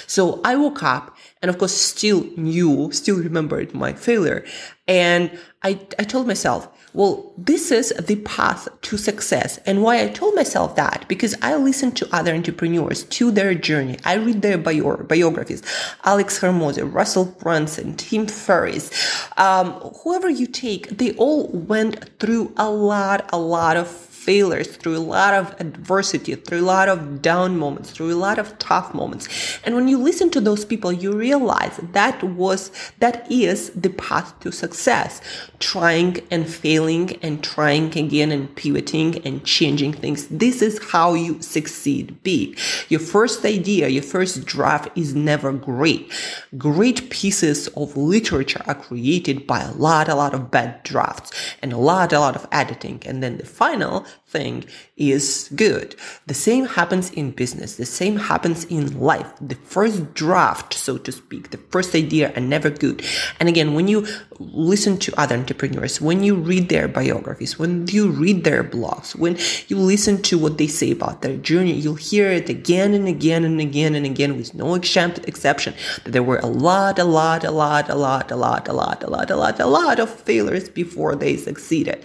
So 0.06 0.40
I 0.44 0.56
woke 0.56 0.82
up 0.82 1.16
and 1.42 1.48
of 1.48 1.58
course 1.58 1.74
still 1.74 2.26
knew, 2.36 2.90
still 2.92 3.16
remembered 3.16 3.74
my 3.74 3.92
failure. 3.92 4.44
And 4.86 5.30
I, 5.62 5.80
I 5.98 6.04
told 6.04 6.26
myself, 6.26 6.68
well, 6.92 7.32
this 7.38 7.70
is 7.70 7.90
the 7.90 8.16
path 8.16 8.66
to 8.82 8.96
success. 8.96 9.58
And 9.58 9.82
why 9.82 10.02
I 10.02 10.08
told 10.08 10.34
myself 10.34 10.74
that? 10.74 11.06
Because 11.06 11.36
I 11.40 11.54
listen 11.54 11.92
to 11.92 12.08
other 12.12 12.34
entrepreneurs, 12.34 13.04
to 13.04 13.30
their 13.30 13.54
journey. 13.54 13.98
I 14.04 14.14
read 14.14 14.42
their 14.42 14.58
bio- 14.58 15.04
biographies. 15.04 15.62
Alex 16.04 16.40
Hormozi, 16.40 16.92
Russell 16.92 17.26
Brunson, 17.26 17.94
Tim 17.96 18.26
Ferriss, 18.26 18.90
um, 19.36 19.72
whoever 20.02 20.28
you 20.28 20.46
take, 20.48 20.88
they 20.98 21.12
all 21.12 21.46
went 21.48 22.18
through 22.18 22.52
a 22.56 22.68
lot, 22.68 23.30
a 23.32 23.38
lot 23.38 23.76
of 23.76 24.09
failures, 24.24 24.76
through 24.76 24.96
a 24.96 25.08
lot 25.16 25.32
of 25.32 25.54
adversity, 25.60 26.34
through 26.34 26.60
a 26.60 26.70
lot 26.76 26.88
of 26.88 27.22
down 27.22 27.56
moments, 27.56 27.90
through 27.90 28.12
a 28.12 28.22
lot 28.28 28.38
of 28.38 28.58
tough 28.58 28.92
moments. 28.94 29.28
And 29.64 29.74
when 29.74 29.88
you 29.88 29.98
listen 29.98 30.30
to 30.30 30.40
those 30.40 30.64
people, 30.64 30.92
you 30.92 31.12
realize 31.12 31.80
that 31.92 32.22
was, 32.22 32.70
that 32.98 33.30
is 33.30 33.70
the 33.70 33.90
path 33.90 34.38
to 34.40 34.52
success. 34.52 35.20
Trying 35.58 36.18
and 36.30 36.48
failing 36.48 37.16
and 37.22 37.42
trying 37.42 37.96
again 37.96 38.30
and 38.30 38.54
pivoting 38.54 39.26
and 39.26 39.44
changing 39.44 39.94
things. 39.94 40.28
This 40.28 40.60
is 40.60 40.78
how 40.92 41.14
you 41.14 41.40
succeed 41.40 42.22
big. 42.22 42.58
Your 42.88 43.00
first 43.00 43.44
idea, 43.44 43.88
your 43.88 44.02
first 44.02 44.44
draft 44.44 44.88
is 44.96 45.14
never 45.14 45.52
great. 45.52 46.12
Great 46.58 47.08
pieces 47.10 47.68
of 47.68 47.96
literature 47.96 48.62
are 48.66 48.74
created 48.74 49.46
by 49.46 49.60
a 49.62 49.72
lot, 49.72 50.08
a 50.08 50.14
lot 50.14 50.34
of 50.34 50.50
bad 50.50 50.82
drafts 50.82 51.30
and 51.62 51.72
a 51.72 51.78
lot, 51.78 52.12
a 52.12 52.20
lot 52.20 52.36
of 52.36 52.46
editing. 52.52 53.02
And 53.06 53.22
then 53.22 53.38
the 53.38 53.46
final 53.46 54.04
thing 54.30 54.64
is 54.96 55.50
good. 55.56 55.96
The 56.26 56.34
same 56.34 56.66
happens 56.66 57.10
in 57.10 57.32
business. 57.32 57.76
The 57.76 57.86
same 57.86 58.16
happens 58.16 58.64
in 58.64 59.00
life. 59.00 59.26
The 59.40 59.56
first 59.56 60.14
draft, 60.14 60.74
so 60.74 60.98
to 60.98 61.10
speak, 61.12 61.50
the 61.50 61.58
first 61.58 61.94
idea 61.94 62.32
are 62.36 62.40
never 62.40 62.70
good. 62.70 63.02
And 63.40 63.48
again, 63.48 63.74
when 63.74 63.88
you 63.88 64.06
listen 64.38 64.98
to 64.98 65.20
other 65.20 65.36
entrepreneurs, 65.36 66.00
when 66.00 66.22
you 66.22 66.36
read 66.36 66.68
their 66.68 66.86
biographies, 66.86 67.58
when 67.58 67.86
you 67.88 68.10
read 68.10 68.44
their 68.44 68.62
blogs, 68.62 69.16
when 69.16 69.36
you 69.68 69.76
listen 69.76 70.22
to 70.22 70.38
what 70.38 70.58
they 70.58 70.68
say 70.68 70.92
about 70.92 71.22
their 71.22 71.36
journey, 71.36 71.72
you'll 71.72 71.94
hear 71.94 72.30
it 72.30 72.48
again 72.48 72.94
and 72.94 73.08
again 73.08 73.44
and 73.44 73.60
again 73.60 73.94
and 73.94 74.06
again 74.06 74.36
with 74.36 74.54
no 74.54 74.74
exception 74.74 75.74
that 76.04 76.12
there 76.12 76.22
were 76.22 76.38
a 76.38 76.46
lot, 76.46 76.98
a 76.98 77.04
lot, 77.04 77.44
a 77.44 77.50
lot, 77.50 77.90
a 77.90 77.94
lot, 77.94 78.30
a 78.30 78.36
lot, 78.36 78.68
a 78.68 78.72
lot, 78.72 79.02
a 79.02 79.10
lot, 79.10 79.30
a 79.30 79.36
lot, 79.36 79.60
a 79.60 79.66
lot 79.66 79.98
of 79.98 80.08
failures 80.08 80.68
before 80.68 81.16
they 81.16 81.36
succeeded. 81.36 82.02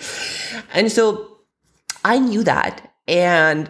And 0.73 0.91
so 0.91 1.34
I 2.05 2.19
knew 2.19 2.43
that. 2.43 2.93
And 3.07 3.69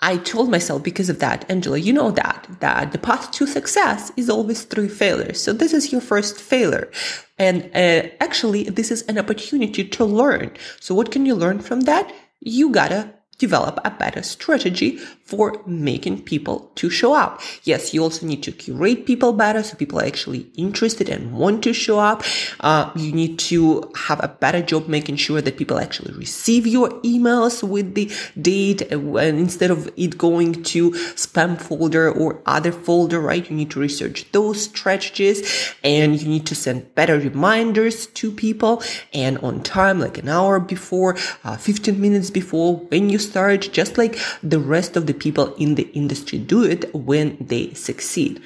I 0.00 0.16
told 0.16 0.50
myself 0.50 0.82
because 0.82 1.08
of 1.08 1.20
that, 1.20 1.48
Angela, 1.48 1.78
you 1.78 1.92
know 1.92 2.10
that, 2.10 2.48
that 2.60 2.92
the 2.92 2.98
path 2.98 3.30
to 3.32 3.46
success 3.46 4.10
is 4.16 4.28
always 4.28 4.64
through 4.64 4.88
failure. 4.88 5.34
So 5.34 5.52
this 5.52 5.72
is 5.72 5.92
your 5.92 6.00
first 6.00 6.38
failure. 6.38 6.90
And 7.38 7.64
uh, 7.74 8.08
actually, 8.18 8.64
this 8.64 8.90
is 8.90 9.02
an 9.02 9.18
opportunity 9.18 9.84
to 9.84 10.04
learn. 10.04 10.52
So 10.80 10.94
what 10.94 11.12
can 11.12 11.26
you 11.26 11.34
learn 11.34 11.60
from 11.60 11.82
that? 11.82 12.12
You 12.40 12.70
gotta 12.70 13.14
develop 13.40 13.80
a 13.84 13.90
better 13.90 14.22
strategy 14.22 14.98
for 15.24 15.62
making 15.66 16.22
people 16.22 16.70
to 16.74 16.90
show 16.90 17.14
up. 17.14 17.40
Yes, 17.64 17.94
you 17.94 18.02
also 18.02 18.26
need 18.26 18.42
to 18.42 18.52
curate 18.52 19.06
people 19.06 19.32
better 19.32 19.62
so 19.62 19.76
people 19.76 19.98
are 19.98 20.04
actually 20.04 20.46
interested 20.56 21.08
and 21.08 21.32
want 21.32 21.64
to 21.64 21.72
show 21.72 21.98
up. 21.98 22.22
Uh, 22.60 22.90
you 22.94 23.12
need 23.12 23.38
to 23.38 23.90
have 24.06 24.22
a 24.22 24.28
better 24.28 24.60
job 24.60 24.88
making 24.88 25.16
sure 25.16 25.40
that 25.40 25.56
people 25.56 25.78
actually 25.78 26.12
receive 26.14 26.66
your 26.66 26.90
emails 27.12 27.66
with 27.66 27.94
the 27.94 28.10
date 28.40 28.82
and 28.92 29.38
instead 29.38 29.70
of 29.70 29.88
it 29.96 30.18
going 30.18 30.62
to 30.62 30.90
spam 31.24 31.58
folder 31.58 32.10
or 32.10 32.42
other 32.44 32.72
folder, 32.72 33.20
right? 33.20 33.48
You 33.48 33.56
need 33.56 33.70
to 33.70 33.80
research 33.80 34.30
those 34.32 34.64
strategies 34.64 35.38
and 35.82 36.20
you 36.20 36.28
need 36.28 36.46
to 36.46 36.54
send 36.54 36.94
better 36.94 37.18
reminders 37.18 38.06
to 38.18 38.30
people 38.30 38.82
and 39.14 39.38
on 39.38 39.62
time, 39.62 39.98
like 40.00 40.18
an 40.18 40.28
hour 40.28 40.60
before, 40.60 41.16
uh, 41.44 41.56
15 41.56 41.98
minutes 41.98 42.30
before 42.30 42.76
when 42.90 43.08
you 43.08 43.18
start, 43.30 43.68
just 43.72 43.98
like 43.98 44.18
the 44.42 44.58
rest 44.58 44.96
of 44.96 45.06
the 45.06 45.14
people 45.14 45.54
in 45.54 45.74
the 45.74 45.88
industry 45.92 46.38
do 46.38 46.64
it 46.64 46.92
when 46.94 47.36
they 47.40 47.72
succeed. 47.74 48.42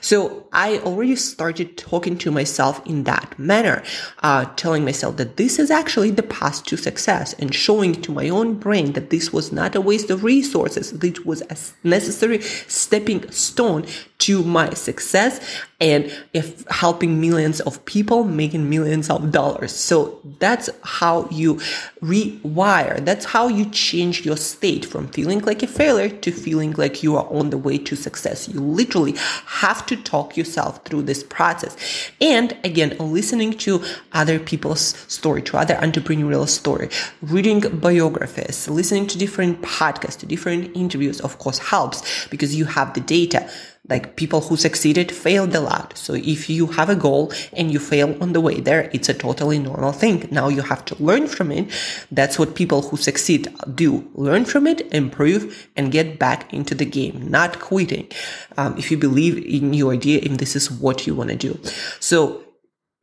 So 0.00 0.46
I 0.52 0.78
already 0.78 1.16
started 1.16 1.76
talking 1.76 2.18
to 2.18 2.30
myself 2.30 2.84
in 2.86 3.04
that 3.04 3.38
manner, 3.38 3.82
uh, 4.22 4.44
telling 4.56 4.84
myself 4.84 5.16
that 5.16 5.36
this 5.36 5.58
is 5.58 5.70
actually 5.70 6.10
the 6.10 6.22
path 6.22 6.64
to 6.64 6.76
success 6.76 7.34
and 7.34 7.54
showing 7.54 7.92
to 8.02 8.12
my 8.12 8.28
own 8.28 8.54
brain 8.54 8.92
that 8.92 9.10
this 9.10 9.32
was 9.32 9.52
not 9.52 9.74
a 9.74 9.80
waste 9.80 10.10
of 10.10 10.24
resources. 10.24 10.92
This 10.92 11.20
was 11.20 11.42
a 11.42 11.56
necessary 11.86 12.40
stepping 12.68 13.30
stone 13.30 13.86
to 14.18 14.44
my 14.44 14.70
success 14.74 15.40
and 15.80 16.12
if 16.32 16.64
helping 16.68 17.20
millions 17.20 17.60
of 17.60 17.84
people 17.86 18.22
making 18.22 18.70
millions 18.70 19.10
of 19.10 19.32
dollars. 19.32 19.74
So 19.74 20.20
that's 20.38 20.70
how 20.84 21.28
you 21.30 21.56
rewire. 22.00 23.04
That's 23.04 23.24
how 23.24 23.48
you 23.48 23.68
change 23.70 24.21
your 24.24 24.36
state 24.36 24.84
from 24.84 25.08
feeling 25.08 25.40
like 25.40 25.62
a 25.62 25.66
failure 25.66 26.08
to 26.08 26.30
feeling 26.30 26.72
like 26.72 27.02
you 27.02 27.16
are 27.16 27.26
on 27.32 27.50
the 27.50 27.58
way 27.58 27.78
to 27.78 27.96
success. 27.96 28.48
You 28.48 28.60
literally 28.60 29.14
have 29.46 29.86
to 29.86 29.96
talk 29.96 30.36
yourself 30.36 30.84
through 30.84 31.02
this 31.02 31.22
process. 31.22 31.76
And 32.20 32.56
again, 32.64 32.96
listening 32.98 33.52
to 33.58 33.82
other 34.12 34.38
people's 34.38 34.94
story, 35.08 35.42
to 35.42 35.58
other 35.58 35.74
entrepreneurial 35.74 36.48
story, 36.48 36.88
reading 37.20 37.60
biographies, 37.60 38.68
listening 38.68 39.06
to 39.08 39.18
different 39.18 39.62
podcasts, 39.62 40.18
to 40.18 40.26
different 40.26 40.76
interviews, 40.76 41.20
of 41.20 41.38
course, 41.38 41.58
helps 41.58 42.28
because 42.28 42.54
you 42.54 42.64
have 42.64 42.94
the 42.94 43.00
data 43.00 43.48
like 43.88 44.14
people 44.14 44.40
who 44.40 44.56
succeeded 44.56 45.10
failed 45.10 45.54
a 45.54 45.60
lot. 45.60 45.98
So 45.98 46.14
if 46.14 46.48
you 46.48 46.68
have 46.68 46.88
a 46.88 46.94
goal 46.94 47.32
and 47.52 47.72
you 47.72 47.80
fail 47.80 48.16
on 48.22 48.32
the 48.32 48.40
way 48.40 48.60
there, 48.60 48.88
it's 48.92 49.08
a 49.08 49.14
totally 49.14 49.58
normal 49.58 49.90
thing. 49.90 50.28
Now 50.30 50.48
you 50.48 50.62
have 50.62 50.84
to 50.86 51.02
learn 51.02 51.26
from 51.26 51.50
it. 51.50 51.68
That's 52.10 52.38
what 52.38 52.54
people 52.54 52.82
who 52.82 52.96
succeed 52.96 53.52
do. 53.74 54.08
Learn 54.14 54.44
from 54.44 54.68
it, 54.68 54.82
improve, 54.92 55.68
and 55.74 55.90
get 55.90 56.18
back 56.18 56.52
into 56.54 56.76
the 56.76 56.84
game, 56.84 57.28
not 57.28 57.58
quitting. 57.58 58.08
Um, 58.56 58.78
if 58.78 58.90
you 58.90 58.98
believe 58.98 59.36
in 59.44 59.74
your 59.74 59.92
idea 59.92 60.20
and 60.22 60.38
this 60.38 60.54
is 60.54 60.70
what 60.70 61.06
you 61.06 61.16
want 61.16 61.30
to 61.30 61.36
do. 61.36 61.58
So 61.98 62.44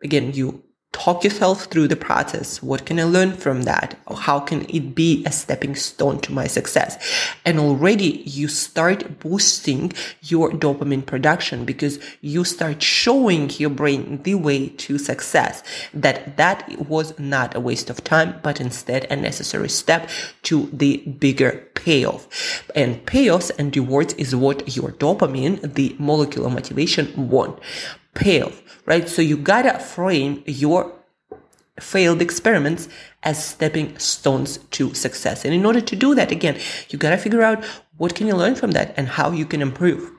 again, 0.02 0.32
you 0.34 0.64
talk 0.92 1.24
yourself 1.24 1.66
through 1.66 1.88
the 1.88 1.96
process. 1.96 2.64
What 2.64 2.86
can 2.86 3.00
I 3.00 3.04
learn 3.04 3.34
from 3.34 3.64
that? 3.64 3.98
How 4.14 4.40
can 4.40 4.66
it 4.70 4.96
be 4.96 5.24
a 5.26 5.32
stepping 5.32 5.76
stone 5.76 6.20
to 6.22 6.34
my 6.34 6.48
success? 6.48 6.98
And 7.46 7.60
already 7.60 8.24
you 8.26 8.48
start 8.48 9.20
boosting 9.20 9.94
your 10.22 10.52
dopamine 10.52 11.06
production 11.06 11.64
because 11.64 12.00
you 12.22 12.44
start 12.44 12.82
showing 12.82 13.52
your 13.52 13.70
brain 13.70 14.22
the 14.24 14.36
way 14.36 14.70
to 14.70 14.98
success 14.98 15.64
that 15.94 16.38
that 16.38 16.68
was 16.90 17.18
not 17.20 17.56
a 17.56 17.60
waste 17.60 17.90
of 17.90 18.04
time, 18.04 18.40
but 18.42 18.60
instead 18.60 19.06
a 19.12 19.16
necessary 19.16 19.70
step 19.70 20.10
to 20.44 20.70
the 20.74 20.98
bigger 21.20 21.68
payoff. 21.76 22.28
And 22.76 23.06
payoffs 23.06 23.52
and 23.60 23.76
rewards 23.76 24.14
is 24.16 24.36
what 24.36 24.76
your 24.76 24.92
dopamine, 24.94 25.76
the 25.76 25.96
molecular 26.00 26.50
motivation 26.50 27.30
want 27.30 27.60
payoff, 28.16 28.62
right? 28.90 29.08
So 29.08 29.22
you 29.22 29.38
gotta 29.38 29.80
frame 29.80 30.44
your 30.46 30.92
failed 31.80 32.22
experiments 32.22 32.90
as 33.24 33.42
stepping 33.42 33.98
stones 33.98 34.58
to 34.72 34.94
success. 34.94 35.46
And 35.46 35.54
in 35.54 35.66
order 35.66 35.80
to 35.80 35.96
do 35.96 36.14
that, 36.16 36.32
again, 36.32 36.60
you 36.90 37.00
gotta 37.00 37.18
figure 37.18 37.44
out 37.44 37.64
what 37.98 38.16
can 38.16 38.28
you 38.28 38.36
learn 38.36 38.56
from 38.56 38.72
that 38.72 38.94
and 38.98 39.08
how 39.08 39.32
you 39.32 39.46
can 39.46 39.62
improve. 39.62 40.12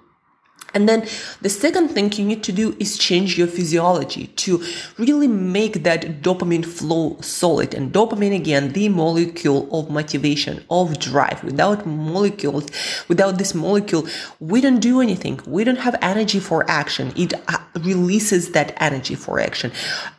And 0.75 0.89
then 0.89 1.07
the 1.41 1.49
second 1.49 1.89
thing 1.89 2.12
you 2.12 2.25
need 2.25 2.43
to 2.45 2.53
do 2.53 2.77
is 2.79 2.97
change 2.97 3.37
your 3.37 3.47
physiology 3.47 4.29
to 4.29 4.62
really 4.99 5.27
make 5.27 5.83
that 5.83 6.23
dopamine 6.23 6.65
flow 6.65 7.17
solid. 7.21 7.75
And 7.75 7.93
dopamine, 7.93 8.35
again, 8.35 8.73
the 8.73 8.89
molecule 8.89 9.69
of 9.73 9.91
motivation, 9.91 10.65
of 10.71 10.99
drive. 10.99 11.43
Without 11.43 11.87
molecules, 11.87 12.67
without 13.09 13.39
this 13.39 13.55
molecule, 13.55 14.07
we 14.39 14.61
don't 14.61 14.81
do 14.81 15.00
anything. 15.00 15.41
We 15.47 15.65
don't 15.65 15.79
have 15.79 15.97
energy 16.03 16.41
for 16.41 16.69
action. 16.71 17.12
It 17.17 17.35
uh, 17.49 17.59
releases 17.81 18.53
that 18.53 18.75
energy 18.81 19.15
for 19.15 19.41
action. 19.41 19.73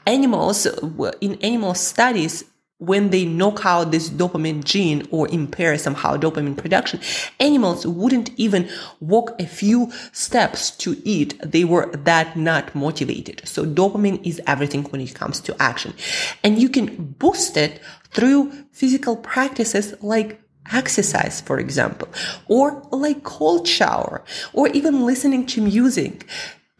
Animals, 0.05 0.65
in 1.21 1.35
animal 1.41 1.73
studies, 1.73 2.43
when 2.81 3.11
they 3.11 3.25
knock 3.25 3.63
out 3.63 3.91
this 3.91 4.09
dopamine 4.09 4.63
gene 4.63 5.07
or 5.11 5.27
impair 5.29 5.77
somehow 5.77 6.17
dopamine 6.17 6.57
production, 6.57 6.99
animals 7.39 7.85
wouldn't 7.85 8.31
even 8.37 8.67
walk 8.99 9.39
a 9.39 9.45
few 9.45 9.91
steps 10.13 10.71
to 10.71 10.99
eat. 11.05 11.39
They 11.45 11.63
were 11.63 11.91
that 11.95 12.35
not 12.35 12.73
motivated. 12.73 13.47
So 13.47 13.67
dopamine 13.67 14.25
is 14.25 14.41
everything 14.47 14.83
when 14.85 14.99
it 14.99 15.13
comes 15.13 15.39
to 15.41 15.55
action. 15.61 15.93
And 16.43 16.59
you 16.59 16.69
can 16.69 17.13
boost 17.19 17.55
it 17.55 17.79
through 18.09 18.51
physical 18.71 19.15
practices 19.15 19.93
like 20.01 20.41
exercise, 20.73 21.39
for 21.39 21.59
example, 21.59 22.07
or 22.47 22.81
like 22.91 23.21
cold 23.23 23.67
shower, 23.67 24.23
or 24.53 24.69
even 24.69 25.05
listening 25.05 25.45
to 25.47 25.61
music. 25.61 26.25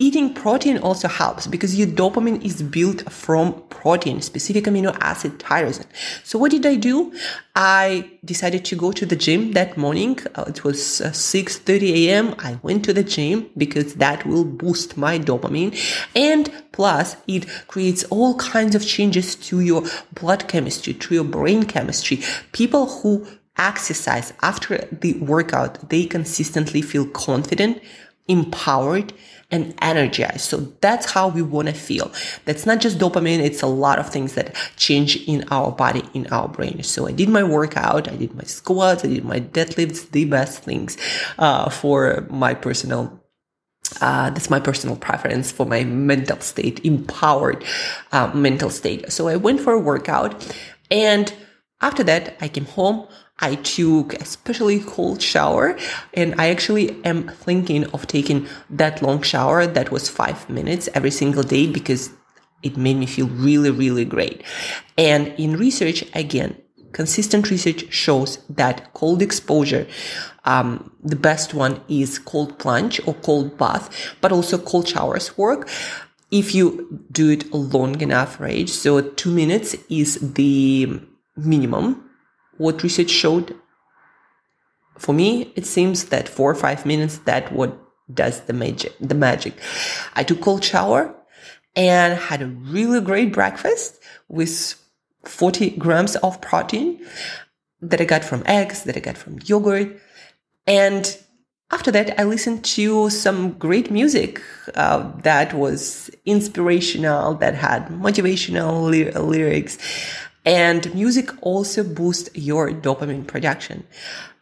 Eating 0.01 0.33
protein 0.33 0.79
also 0.79 1.07
helps 1.07 1.45
because 1.45 1.77
your 1.77 1.85
dopamine 1.85 2.43
is 2.43 2.63
built 2.63 3.07
from 3.11 3.53
protein, 3.69 4.19
specific 4.19 4.63
amino 4.63 4.97
acid 4.99 5.37
tyrosine. 5.37 5.85
So 6.23 6.39
what 6.39 6.49
did 6.49 6.65
I 6.65 6.75
do? 6.75 7.13
I 7.55 8.09
decided 8.25 8.65
to 8.65 8.75
go 8.75 8.91
to 8.93 9.05
the 9.05 9.15
gym 9.15 9.51
that 9.51 9.77
morning. 9.77 10.17
Uh, 10.33 10.45
it 10.47 10.63
was 10.63 10.79
6:30 10.79 11.69
uh, 11.69 11.95
a.m. 12.01 12.35
I 12.39 12.57
went 12.63 12.83
to 12.85 12.93
the 12.93 13.03
gym 13.03 13.45
because 13.55 13.93
that 14.05 14.25
will 14.25 14.43
boost 14.43 14.97
my 14.97 15.19
dopamine 15.19 15.71
and 16.15 16.51
plus 16.71 17.15
it 17.27 17.45
creates 17.67 18.03
all 18.05 18.33
kinds 18.37 18.73
of 18.73 18.83
changes 18.83 19.35
to 19.47 19.59
your 19.59 19.83
blood 20.19 20.47
chemistry, 20.47 20.95
to 20.95 21.13
your 21.13 21.27
brain 21.37 21.61
chemistry. 21.75 22.23
People 22.53 22.87
who 22.87 23.27
exercise 23.55 24.33
after 24.41 24.87
the 25.03 25.13
workout, 25.19 25.89
they 25.91 26.05
consistently 26.07 26.81
feel 26.81 27.05
confident, 27.05 27.83
empowered, 28.27 29.13
and 29.51 29.73
energized. 29.81 30.41
So 30.41 30.57
that's 30.81 31.11
how 31.11 31.27
we 31.27 31.41
want 31.41 31.67
to 31.67 31.73
feel. 31.73 32.11
That's 32.45 32.65
not 32.65 32.79
just 32.79 32.97
dopamine. 32.97 33.39
It's 33.39 33.61
a 33.61 33.67
lot 33.67 33.99
of 33.99 34.09
things 34.09 34.33
that 34.35 34.55
change 34.77 35.17
in 35.27 35.45
our 35.51 35.71
body, 35.71 36.03
in 36.13 36.27
our 36.27 36.47
brain. 36.47 36.83
So 36.83 37.07
I 37.07 37.11
did 37.11 37.29
my 37.29 37.43
workout. 37.43 38.07
I 38.07 38.15
did 38.15 38.33
my 38.33 38.43
squats. 38.43 39.03
I 39.03 39.09
did 39.09 39.25
my 39.25 39.39
deadlifts, 39.39 40.09
the 40.11 40.25
best 40.25 40.63
things, 40.63 40.97
uh, 41.37 41.69
for 41.69 42.25
my 42.29 42.53
personal 42.53 43.19
uh, 43.99 44.29
that's 44.29 44.49
my 44.49 44.59
personal 44.59 44.95
preference 44.95 45.51
for 45.51 45.65
my 45.65 45.83
mental 45.83 46.39
state, 46.39 46.79
empowered 46.85 47.61
uh, 48.13 48.31
mental 48.33 48.69
state. 48.69 49.11
So 49.11 49.27
I 49.27 49.35
went 49.35 49.59
for 49.59 49.73
a 49.73 49.79
workout 49.79 50.55
and 50.89 51.33
after 51.81 52.03
that, 52.03 52.37
I 52.39 52.47
came 52.47 52.65
home. 52.65 53.07
I 53.41 53.55
took 53.55 54.13
especially 54.15 54.79
cold 54.79 55.21
shower 55.21 55.77
and 56.13 56.39
I 56.39 56.49
actually 56.49 57.03
am 57.03 57.27
thinking 57.27 57.85
of 57.87 58.07
taking 58.07 58.47
that 58.69 59.01
long 59.01 59.21
shower 59.21 59.65
that 59.65 59.91
was 59.91 60.09
five 60.09 60.49
minutes 60.49 60.87
every 60.93 61.11
single 61.11 61.43
day 61.43 61.67
because 61.67 62.11
it 62.63 62.77
made 62.77 62.97
me 62.97 63.07
feel 63.07 63.27
really, 63.27 63.71
really 63.71 64.05
great. 64.05 64.43
And 64.97 65.27
in 65.39 65.57
research, 65.57 66.05
again, 66.13 66.55
consistent 66.91 67.49
research 67.49 67.91
shows 67.91 68.37
that 68.49 68.93
cold 68.93 69.21
exposure, 69.21 69.87
um, 70.45 70.91
the 71.03 71.15
best 71.15 71.53
one 71.53 71.81
is 71.87 72.19
cold 72.19 72.59
plunge 72.59 73.01
or 73.07 73.15
cold 73.15 73.57
bath, 73.57 74.15
but 74.21 74.31
also 74.31 74.57
cold 74.57 74.87
showers 74.87 75.37
work 75.37 75.67
if 76.31 76.55
you 76.55 77.03
do 77.11 77.29
it 77.29 77.51
long 77.53 77.99
enough, 78.01 78.39
right? 78.39 78.69
So 78.69 79.01
two 79.01 79.31
minutes 79.31 79.75
is 79.89 80.17
the 80.21 81.01
minimum 81.35 82.09
what 82.61 82.83
research 82.83 83.09
showed. 83.09 83.55
For 84.97 85.13
me, 85.13 85.51
it 85.55 85.65
seems 85.65 86.05
that 86.05 86.29
four 86.29 86.51
or 86.51 86.55
five 86.55 86.85
minutes, 86.85 87.17
that 87.29 87.51
what 87.51 87.77
does 88.13 88.41
the 88.41 88.53
magic, 88.53 88.93
the 88.99 89.15
magic. 89.15 89.53
I 90.15 90.23
took 90.23 90.41
cold 90.41 90.63
shower 90.63 91.13
and 91.75 92.17
had 92.17 92.41
a 92.41 92.47
really 92.47 93.01
great 93.01 93.33
breakfast 93.33 93.99
with 94.27 94.75
40 95.25 95.71
grams 95.71 96.15
of 96.17 96.41
protein 96.41 97.05
that 97.81 98.01
I 98.01 98.05
got 98.05 98.23
from 98.23 98.43
eggs, 98.45 98.83
that 98.83 98.95
I 98.97 98.99
got 98.99 99.17
from 99.17 99.39
yogurt. 99.43 99.99
And 100.67 101.17
after 101.71 101.89
that, 101.91 102.19
I 102.19 102.23
listened 102.23 102.63
to 102.65 103.09
some 103.09 103.53
great 103.53 103.89
music 103.89 104.41
uh, 104.75 105.09
that 105.23 105.53
was 105.53 106.11
inspirational, 106.25 107.35
that 107.35 107.55
had 107.55 107.87
motivational 107.87 108.91
ly- 108.91 109.19
lyrics. 109.19 109.77
And 110.45 110.93
music 110.93 111.29
also 111.41 111.83
boosts 111.83 112.29
your 112.33 112.71
dopamine 112.71 113.27
production. 113.27 113.85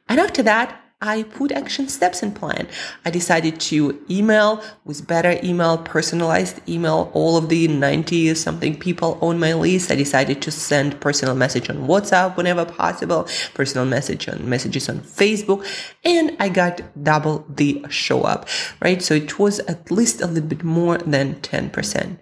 And 0.08 0.20
after 0.20 0.42
that, 0.44 0.82
I 1.02 1.24
put 1.24 1.54
action 1.54 1.88
steps 1.88 2.22
in 2.22 2.34
plan. 2.34 2.68
I 3.06 3.10
decided 3.10 3.62
to 3.62 4.04
email 4.10 4.62
with 4.84 5.08
better 5.08 5.40
email, 5.42 5.78
personalized 5.78 6.60
email, 6.68 7.10
all 7.14 7.38
of 7.38 7.48
the 7.48 7.70
90 7.70 8.36
something 8.36 8.78
people 8.78 9.18
on 9.22 9.40
my 9.40 9.54
list. 9.54 9.92
I 9.92 9.96
decided 9.96 10.42
to 10.42 10.52
send 10.52 11.00
personal 11.00 11.36
message 11.36 11.70
on 11.70 11.88
WhatsApp 11.88 12.36
whenever 12.36 12.66
possible, 12.66 13.30
personal 13.54 13.86
message 13.86 14.28
on 14.28 14.50
messages 14.50 14.90
on 14.90 15.00
Facebook, 15.00 15.66
and 16.04 16.36
I 16.38 16.50
got 16.50 16.82
double 17.02 17.46
the 17.48 17.86
show 17.88 18.24
up, 18.24 18.50
right? 18.82 19.02
So 19.02 19.14
it 19.14 19.40
was 19.40 19.60
at 19.60 19.90
least 19.90 20.20
a 20.20 20.28
little 20.28 20.50
bit 20.50 20.66
more 20.66 20.98
than 20.98 21.36
10%. 21.36 22.18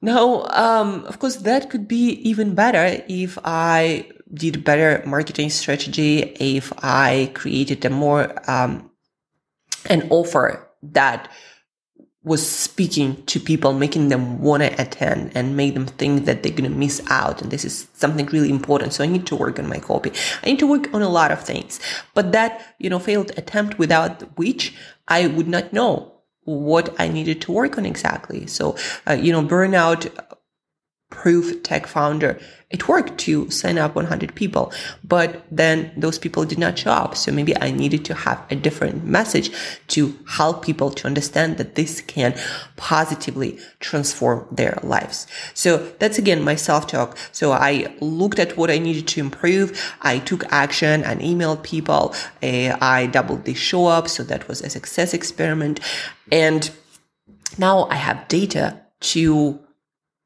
Now, 0.00 0.44
um, 0.50 1.04
of 1.06 1.18
course, 1.18 1.36
that 1.36 1.70
could 1.70 1.88
be 1.88 2.10
even 2.28 2.54
better 2.54 3.02
if 3.08 3.38
I 3.44 4.08
did 4.32 4.64
better 4.64 5.02
marketing 5.06 5.50
strategy, 5.50 6.20
if 6.38 6.72
I 6.84 7.32
created 7.34 7.84
a 7.84 7.90
more, 7.90 8.32
um, 8.48 8.90
an 9.88 10.06
offer 10.10 10.68
that 10.82 11.30
was 12.22 12.46
speaking 12.46 13.24
to 13.24 13.40
people, 13.40 13.72
making 13.72 14.08
them 14.08 14.40
want 14.40 14.62
to 14.62 14.80
attend 14.80 15.32
and 15.34 15.56
make 15.56 15.74
them 15.74 15.86
think 15.86 16.26
that 16.26 16.42
they're 16.42 16.52
going 16.52 16.70
to 16.70 16.76
miss 16.76 17.00
out. 17.08 17.40
And 17.40 17.50
this 17.50 17.64
is 17.64 17.88
something 17.94 18.26
really 18.26 18.50
important. 18.50 18.92
So 18.92 19.02
I 19.02 19.06
need 19.06 19.26
to 19.28 19.36
work 19.36 19.58
on 19.58 19.68
my 19.68 19.78
copy. 19.78 20.12
I 20.42 20.46
need 20.46 20.58
to 20.58 20.66
work 20.66 20.92
on 20.92 21.00
a 21.00 21.08
lot 21.08 21.32
of 21.32 21.40
things, 21.42 21.80
but 22.14 22.32
that, 22.32 22.74
you 22.78 22.90
know, 22.90 22.98
failed 22.98 23.32
attempt 23.36 23.78
without 23.78 24.22
which 24.36 24.74
I 25.08 25.26
would 25.26 25.48
not 25.48 25.72
know 25.72 26.17
what 26.48 26.94
I 26.98 27.08
needed 27.08 27.42
to 27.42 27.52
work 27.52 27.76
on 27.76 27.84
exactly. 27.84 28.46
So, 28.46 28.76
uh, 29.06 29.12
you 29.12 29.32
know, 29.32 29.42
burnout 29.42 30.10
proof 31.10 31.62
tech 31.62 31.86
founder. 31.86 32.38
It 32.70 32.86
worked 32.86 33.16
to 33.20 33.50
sign 33.50 33.78
up 33.78 33.94
100 33.94 34.34
people 34.34 34.72
but 35.02 35.42
then 35.50 35.90
those 35.96 36.18
people 36.18 36.44
did 36.44 36.58
not 36.58 36.78
show 36.78 36.90
up. 36.90 37.16
So 37.16 37.32
maybe 37.32 37.56
i 37.62 37.70
needed 37.70 38.04
to 38.06 38.14
have 38.14 38.44
a 38.50 38.56
different 38.56 39.04
message 39.04 39.50
to 39.88 40.14
help 40.28 40.64
people 40.64 40.90
to 40.90 41.06
understand 41.06 41.56
that 41.56 41.76
this 41.76 42.02
can 42.02 42.38
positively 42.76 43.58
transform 43.80 44.46
their 44.52 44.78
lives. 44.82 45.26
So 45.54 45.78
that's 45.98 46.18
again 46.18 46.42
my 46.42 46.56
self-talk. 46.56 47.16
So 47.32 47.52
i 47.52 47.94
looked 48.00 48.38
at 48.38 48.56
what 48.58 48.70
i 48.70 48.78
needed 48.78 49.08
to 49.08 49.20
improve. 49.20 49.94
I 50.02 50.18
took 50.18 50.44
action 50.52 51.02
and 51.04 51.20
emailed 51.20 51.62
people. 51.62 52.14
Uh, 52.42 52.76
i 52.82 53.06
doubled 53.06 53.44
the 53.44 53.54
show 53.54 53.86
up. 53.86 54.08
So 54.08 54.22
that 54.24 54.46
was 54.46 54.60
a 54.60 54.68
success 54.68 55.14
experiment. 55.14 55.80
And 56.30 56.70
now 57.56 57.84
i 57.84 57.94
have 57.94 58.28
data 58.28 58.80
to 59.00 59.58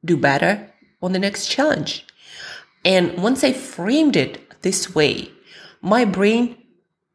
do 0.04 0.16
better 0.16 0.71
on 1.02 1.12
the 1.12 1.18
next 1.18 1.48
challenge. 1.48 2.06
And 2.84 3.22
once 3.22 3.44
I 3.44 3.52
framed 3.52 4.16
it 4.16 4.60
this 4.62 4.94
way, 4.94 5.30
my 5.80 6.04
brain 6.04 6.56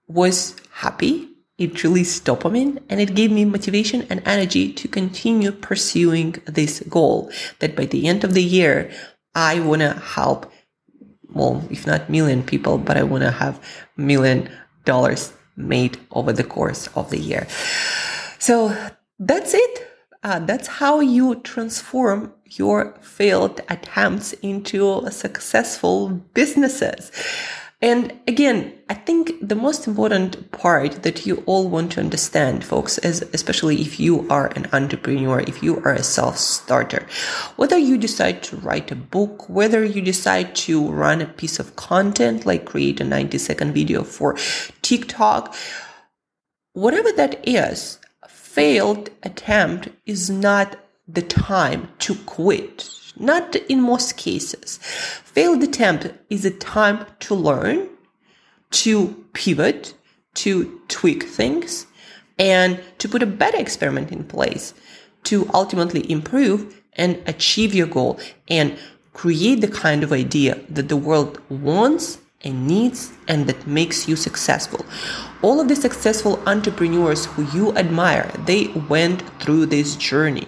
was 0.08 0.56
happy 0.71 1.30
it 1.58 1.84
released 1.84 2.26
dopamine 2.26 2.82
and 2.88 3.02
it 3.02 3.15
gave 3.15 3.32
me 3.32 3.43
motivation 3.43 4.06
and 4.10 4.21
energy 4.26 4.71
to 4.73 4.88
continue 4.88 5.52
pursuing 5.52 6.34
this 6.45 6.82
goal 6.82 7.32
that 7.60 7.76
by 7.76 7.86
the 7.86 8.08
end 8.08 8.23
of 8.23 8.34
the 8.34 8.43
year, 8.43 8.91
I 9.34 9.60
want 9.60 9.82
to 9.82 9.93
help, 9.93 10.52
well, 11.34 11.63
if 11.71 11.88
not 11.88 12.10
million 12.10 12.43
people, 12.43 12.78
but 12.78 12.95
I 12.95 13.04
want 13.04 13.23
to 13.23 13.32
have 13.32 13.60
million 13.95 14.50
dollars 14.86 15.34
made 15.56 16.00
over 16.12 16.32
the 16.32 16.43
course 16.43 16.88
of 16.95 17.10
the 17.10 17.19
year. 17.19 17.47
So 18.38 18.76
that's 19.17 19.56
it. 19.56 19.88
Uh, 20.23 20.39
that's 20.39 20.67
how 20.67 20.99
you 20.99 21.36
transform 21.36 22.34
your 22.45 22.95
failed 23.01 23.62
attempts 23.69 24.34
into 24.34 25.10
successful 25.12 26.10
businesses. 26.34 27.12
And 27.80 28.19
again, 28.27 28.73
I 28.89 28.95
think 28.95 29.34
the 29.39 29.56
most 29.56 29.86
important 29.86 30.51
part 30.51 31.03
that 31.03 31.27
you 31.27 31.43
all 31.45 31.69
want 31.69 31.91
to 31.91 31.99
understand, 31.99 32.65
folks, 32.65 32.97
is 32.97 33.21
especially 33.34 33.82
if 33.82 33.99
you 33.99 34.27
are 34.32 34.47
an 34.56 34.65
entrepreneur, 34.73 35.41
if 35.41 35.62
you 35.62 35.77
are 35.86 35.93
a 35.93 36.01
self 36.01 36.39
starter, 36.39 37.06
whether 37.56 37.77
you 37.77 37.99
decide 37.99 38.41
to 38.43 38.58
write 38.58 38.89
a 38.89 38.95
book, 38.95 39.47
whether 39.47 39.84
you 39.86 40.01
decide 40.01 40.56
to 40.56 40.89
run 40.89 41.21
a 41.21 41.27
piece 41.27 41.60
of 41.60 41.75
content, 41.75 42.47
like 42.47 42.65
create 42.65 42.99
a 42.99 43.03
90 43.03 43.38
second 43.38 43.73
video 43.73 44.03
for 44.03 44.36
TikTok, 44.82 45.53
whatever 46.73 47.12
that 47.12 47.47
is, 47.47 47.96
failed 48.57 49.11
attempt 49.21 49.89
is 50.07 50.31
not 50.31 50.77
the 51.07 51.21
time 51.21 51.87
to 51.99 52.15
quit 52.25 52.89
not 53.19 53.55
in 53.55 53.81
most 53.81 54.17
cases. 54.17 54.77
Failed 55.23 55.63
attempt 55.63 56.11
is 56.29 56.45
a 56.45 56.51
time 56.51 57.05
to 57.19 57.35
learn, 57.35 57.89
to 58.71 59.25
pivot, 59.33 59.93
to 60.35 60.79
tweak 60.87 61.23
things, 61.23 61.87
and 62.37 62.79
to 62.99 63.09
put 63.09 63.23
a 63.23 63.27
better 63.41 63.57
experiment 63.57 64.11
in 64.11 64.23
place 64.23 64.73
to 65.23 65.49
ultimately 65.53 66.09
improve 66.11 66.81
and 66.93 67.21
achieve 67.27 67.73
your 67.73 67.87
goal 67.87 68.19
and 68.47 68.77
create 69.13 69.61
the 69.61 69.67
kind 69.67 70.03
of 70.03 70.11
idea 70.11 70.59
that 70.69 70.89
the 70.89 70.97
world 70.97 71.41
wants 71.49 72.19
and 72.43 72.67
needs 72.67 73.13
and 73.28 73.47
that 73.47 73.67
makes 73.67 74.08
you 74.08 74.15
successful. 74.15 74.86
All 75.41 75.60
of 75.60 75.67
the 75.67 75.76
successful 75.76 76.41
entrepreneurs 76.45 77.26
who 77.26 77.43
you 77.58 77.76
admire, 77.76 78.32
they 78.45 78.67
went 78.89 79.21
through 79.41 79.67
this 79.67 79.95
journey. 79.95 80.47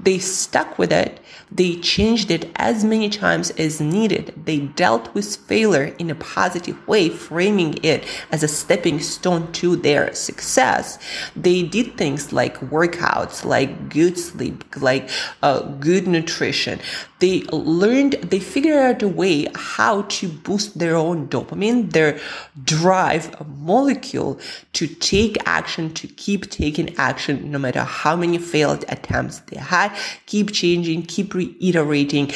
They 0.00 0.18
stuck 0.18 0.78
with 0.78 0.92
it. 0.92 1.20
They 1.54 1.76
changed 1.76 2.30
it 2.30 2.50
as 2.56 2.82
many 2.82 3.10
times 3.10 3.50
as 3.50 3.80
needed. 3.80 4.32
They 4.44 4.60
dealt 4.60 5.12
with 5.14 5.36
failure 5.36 5.94
in 5.98 6.10
a 6.10 6.14
positive 6.14 6.86
way, 6.88 7.10
framing 7.10 7.78
it 7.82 8.04
as 8.30 8.42
a 8.42 8.48
stepping 8.48 9.00
stone 9.00 9.52
to 9.52 9.76
their 9.76 10.14
success. 10.14 10.98
They 11.36 11.62
did 11.62 11.98
things 11.98 12.32
like 12.32 12.58
workouts, 12.60 13.44
like 13.44 13.90
good 13.90 14.18
sleep, 14.18 14.64
like 14.80 15.10
uh, 15.42 15.60
good 15.60 16.06
nutrition. 16.06 16.80
They 17.18 17.42
learned, 17.52 18.14
they 18.14 18.40
figured 18.40 18.76
out 18.76 19.02
a 19.02 19.08
way 19.08 19.46
how 19.54 20.02
to 20.02 20.28
boost 20.28 20.78
their 20.78 20.96
own 20.96 21.28
dopamine, 21.28 21.92
their 21.92 22.18
drive 22.64 23.24
molecule 23.48 24.40
to 24.72 24.86
take 24.88 25.36
action, 25.46 25.94
to 25.94 26.08
keep 26.08 26.50
taking 26.50 26.96
action, 26.96 27.50
no 27.50 27.58
matter 27.58 27.84
how 27.84 28.16
many 28.16 28.38
failed 28.38 28.84
attempts 28.88 29.38
they 29.40 29.60
had, 29.60 29.96
keep 30.26 30.50
changing, 30.50 31.02
keep 31.04 31.32
reiterating. 31.60 32.32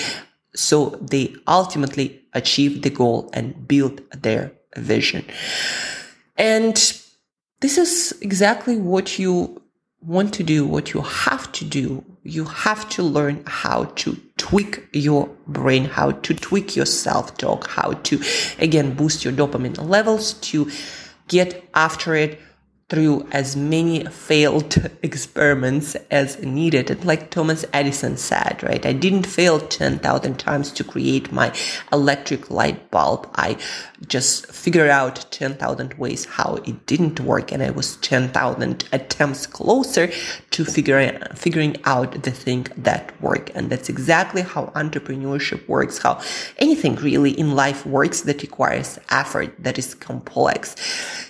So 0.54 0.90
they 1.00 1.34
ultimately 1.46 2.22
achieve 2.32 2.82
the 2.82 2.90
goal 2.90 3.30
and 3.32 3.66
build 3.66 4.00
their 4.10 4.52
vision. 4.76 5.24
And 6.36 6.74
this 7.60 7.78
is 7.78 8.16
exactly 8.20 8.76
what 8.76 9.18
you 9.18 9.62
want 10.00 10.32
to 10.34 10.42
do, 10.42 10.66
what 10.66 10.92
you 10.94 11.00
have 11.00 11.50
to 11.52 11.64
do. 11.64 12.04
You 12.22 12.44
have 12.44 12.88
to 12.90 13.02
learn 13.02 13.42
how 13.46 13.84
to 13.96 14.16
tweak 14.36 14.86
your 14.92 15.28
brain, 15.46 15.84
how 15.84 16.12
to 16.12 16.34
tweak 16.34 16.76
your 16.76 16.86
self 16.86 17.36
talk, 17.38 17.68
how 17.68 17.92
to, 17.92 18.22
again, 18.58 18.94
boost 18.94 19.24
your 19.24 19.32
dopamine 19.32 19.88
levels 19.88 20.34
to 20.34 20.70
get 21.28 21.68
after 21.74 22.14
it 22.14 22.40
through 22.88 23.27
as 23.33 23.57
many 23.57 24.05
failed 24.05 24.77
experiments 25.03 25.96
as 26.09 26.40
needed. 26.42 26.88
And 26.88 27.05
like 27.05 27.31
Thomas 27.31 27.64
Edison 27.72 28.16
said, 28.16 28.62
right? 28.62 28.87
I 28.87 28.92
didn't 28.92 29.27
fail 29.27 29.59
10,000 29.59 30.38
times 30.38 30.70
to 30.72 30.85
create 30.85 31.33
my 31.33 31.53
electric 31.92 32.49
light 32.49 32.92
bulb. 32.92 33.29
I 33.35 33.57
just 34.07 34.46
figured 34.53 34.88
out 34.88 35.27
10,000 35.33 35.94
ways 35.94 36.27
how 36.27 36.57
it 36.64 36.87
didn't 36.87 37.18
work. 37.18 37.51
And 37.51 37.61
I 37.61 37.70
was 37.70 37.96
10,000 37.96 38.88
attempts 38.92 39.49
closer 39.49 40.09
to 40.53 40.64
figuring, 40.64 41.18
figuring 41.35 41.77
out 41.85 42.22
the 42.22 42.31
thing 42.31 42.68
that 42.77 43.20
worked. 43.20 43.51
And 43.57 43.68
that's 43.68 43.88
exactly 43.88 44.42
how 44.42 44.66
entrepreneurship 44.77 45.66
works, 45.66 45.99
how 45.99 46.20
anything 46.59 46.94
really 46.96 47.33
in 47.33 47.57
life 47.57 47.85
works 47.85 48.20
that 48.22 48.42
requires 48.42 49.01
effort, 49.11 49.53
that 49.59 49.77
is 49.77 49.92
complex. 49.94 50.77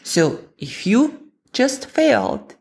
So 0.02 0.40
if 0.58 0.86
you 0.86 1.25
just 1.56 1.86
failed, 1.86 2.54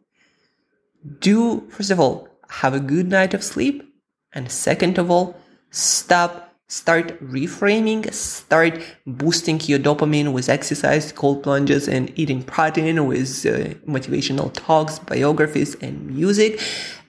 do, 1.19 1.67
first 1.69 1.91
of 1.91 1.99
all, 1.99 2.29
have 2.61 2.73
a 2.73 2.79
good 2.79 3.09
night 3.09 3.33
of 3.33 3.43
sleep. 3.43 3.83
And 4.31 4.49
second 4.49 4.97
of 4.97 5.11
all, 5.11 5.37
stop, 5.69 6.55
start 6.69 7.07
reframing, 7.21 8.01
start 8.13 8.79
boosting 9.05 9.59
your 9.65 9.79
dopamine 9.79 10.31
with 10.31 10.47
exercise, 10.47 11.11
cold 11.11 11.43
plunges, 11.43 11.89
and 11.89 12.11
eating 12.17 12.41
protein 12.41 13.05
with 13.05 13.45
uh, 13.45 13.75
motivational 13.85 14.49
talks, 14.53 14.99
biographies, 14.99 15.75
and 15.75 16.07
music. 16.07 16.61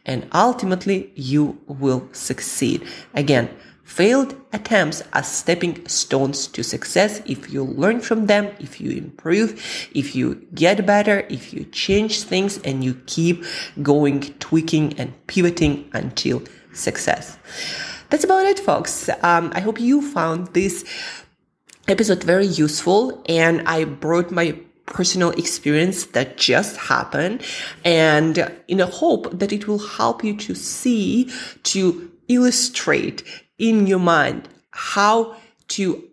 And 0.05 0.27
ultimately, 0.33 1.13
you 1.15 1.59
will 1.69 2.09
succeed. 2.13 2.85
Again, 3.15 3.49
Failed 3.87 4.35
attempts 4.53 5.01
are 5.13 5.23
stepping 5.23 5.87
stones 5.87 6.49
to 6.49 6.65
success 6.65 7.23
if 7.25 7.53
you 7.53 7.63
learn 7.63 8.01
from 8.01 8.27
them, 8.27 8.51
if 8.59 8.81
you 8.81 8.91
improve, 8.91 9.53
if 9.95 10.15
you 10.17 10.45
get 10.55 10.85
better, 10.85 11.21
if 11.31 11.55
you 11.55 11.65
change 11.67 12.23
things 12.23 12.59
and 12.59 12.85
you 12.85 13.01
keep 13.07 13.45
going, 13.83 14.23
tweaking 14.41 14.99
and 14.99 15.15
pivoting 15.29 15.89
until 15.93 16.43
success. 16.73 17.39
That's 18.11 18.25
about 18.25 18.45
it, 18.45 18.59
folks. 18.59 19.09
Um, 19.23 19.53
I 19.55 19.61
hope 19.61 19.81
you 19.81 20.03
found 20.03 20.49
this 20.49 20.85
episode 21.87 22.25
very 22.25 22.47
useful 22.47 23.23
and 23.29 23.63
I 23.69 23.85
brought 23.85 24.33
my 24.33 24.59
personal 24.87 25.31
experience 25.31 26.07
that 26.07 26.37
just 26.37 26.77
happened 26.77 27.41
and 27.85 28.53
in 28.67 28.81
a 28.81 28.87
hope 28.87 29.39
that 29.39 29.53
it 29.53 29.69
will 29.69 29.79
help 29.79 30.25
you 30.25 30.37
to 30.39 30.57
see, 30.57 31.31
to 31.63 32.11
illustrate, 32.29 33.23
in 33.59 33.87
your 33.87 33.99
mind 33.99 34.49
how 34.71 35.37
to 35.69 36.09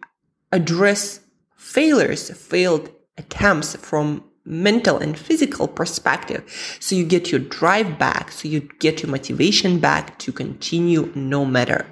address 0.52 1.20
failures, 1.58 2.30
failed 2.32 2.90
attempts 3.18 3.76
from 3.76 4.24
mental 4.46 4.98
and 4.98 5.18
physical 5.18 5.68
perspective. 5.68 6.44
So 6.80 6.96
you 6.96 7.06
get 7.06 7.32
your 7.32 7.40
drive 7.40 7.98
back. 7.98 8.32
So 8.32 8.48
you 8.48 8.70
get 8.80 9.02
your 9.02 9.10
motivation 9.10 9.80
back 9.80 10.20
to 10.20 10.32
continue 10.32 11.12
no 11.16 11.46
matter 11.46 11.86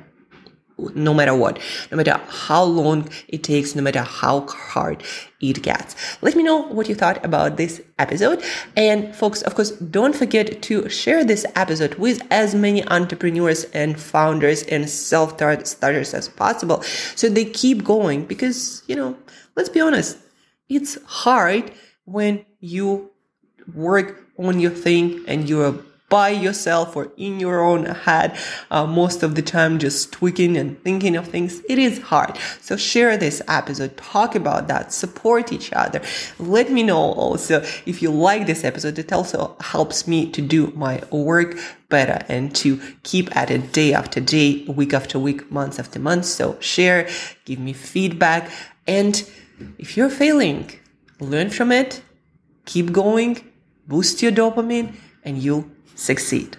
no 0.96 1.14
matter 1.14 1.36
what, 1.36 1.60
no 1.92 1.98
matter 1.98 2.20
how 2.28 2.64
long 2.64 3.10
it 3.28 3.44
takes, 3.44 3.76
no 3.76 3.82
matter 3.82 4.02
how 4.02 4.48
hard 4.48 5.04
it 5.40 5.62
gets. 5.62 5.96
Let 6.22 6.36
me 6.36 6.44
know 6.44 6.64
what 6.64 6.88
you 6.88 6.96
thought 6.96 7.24
about 7.26 7.58
this 7.58 7.82
episode. 8.00 8.44
And 8.76 9.16
folks, 9.16 9.42
of 9.42 9.56
course, 9.56 9.72
don't 9.72 10.16
forget 10.16 10.62
to 10.64 10.90
share 10.90 11.24
this 11.24 11.46
episode 11.56 11.96
with 11.96 12.22
as 12.32 12.54
many 12.54 12.88
entrepreneurs 12.88 13.66
and 13.66 14.00
founders 14.00 14.64
and 14.64 14.90
self 14.90 15.34
starters 15.34 16.14
as 16.14 16.30
possible 16.30 16.82
so 17.16 17.30
they 17.30 17.46
keep 17.46 17.84
going 17.84 18.26
because, 18.26 18.84
you 18.88 18.96
know, 18.96 19.18
let's 19.56 19.70
be 19.70 19.80
honest, 19.80 20.18
it's 20.70 20.98
hard 21.06 21.72
when 22.06 22.46
you 22.60 23.12
work 23.74 24.28
on 24.38 24.60
your 24.60 24.72
thing 24.72 25.24
and 25.28 25.48
you're 25.48 25.76
by 26.12 26.30
yourself 26.30 26.96
or 26.96 27.12
in 27.18 27.40
your 27.40 27.62
own 27.62 27.86
head 27.86 28.38
uh, 28.70 28.86
most 28.86 29.24
of 29.24 29.34
the 29.34 29.42
time 29.42 29.80
just 29.80 30.12
tweaking 30.12 30.58
and 30.58 30.80
thinking 30.84 31.16
of 31.16 31.28
things 31.28 31.62
it 31.68 31.80
is 31.80 32.00
hard. 32.02 32.38
So 32.60 32.78
share 32.78 33.18
this 33.18 33.42
episode 33.48 33.98
talk 33.98 34.36
about 34.36 34.68
that 34.68 34.94
support 34.94 35.52
each 35.52 35.72
other. 35.74 36.02
Let 36.38 36.70
me 36.72 36.84
know 36.84 37.02
also 37.24 37.62
if 37.86 38.02
you 38.02 38.12
like 38.12 38.46
this 38.46 38.64
episode. 38.64 39.00
It 39.00 39.12
also 39.14 39.56
helps 39.62 40.08
me 40.08 40.30
to 40.32 40.42
do 40.42 40.68
my 40.76 41.02
work 41.12 41.58
better 41.90 42.20
and 42.28 42.54
to 42.58 42.80
keep 43.04 43.36
at 43.36 43.50
it 43.50 43.72
day 43.72 43.94
after 43.94 44.20
day 44.20 44.66
week 44.68 44.94
after 44.94 45.18
week 45.18 45.50
month 45.50 45.80
after 45.80 46.00
month. 46.00 46.26
So 46.26 46.58
share 46.60 47.10
give 47.46 47.60
me 47.60 47.74
feedback. 47.74 48.52
And 48.86 49.24
if 49.78 49.96
you're 49.96 50.10
failing 50.10 50.72
learn 51.20 51.52
from 51.52 51.72
it 51.72 52.02
keep 52.66 52.92
going 52.92 53.38
boost 53.88 54.22
your 54.24 54.32
dopamine 54.32 54.96
and 55.24 55.38
you'll 55.38 55.66
succeed. 56.02 56.58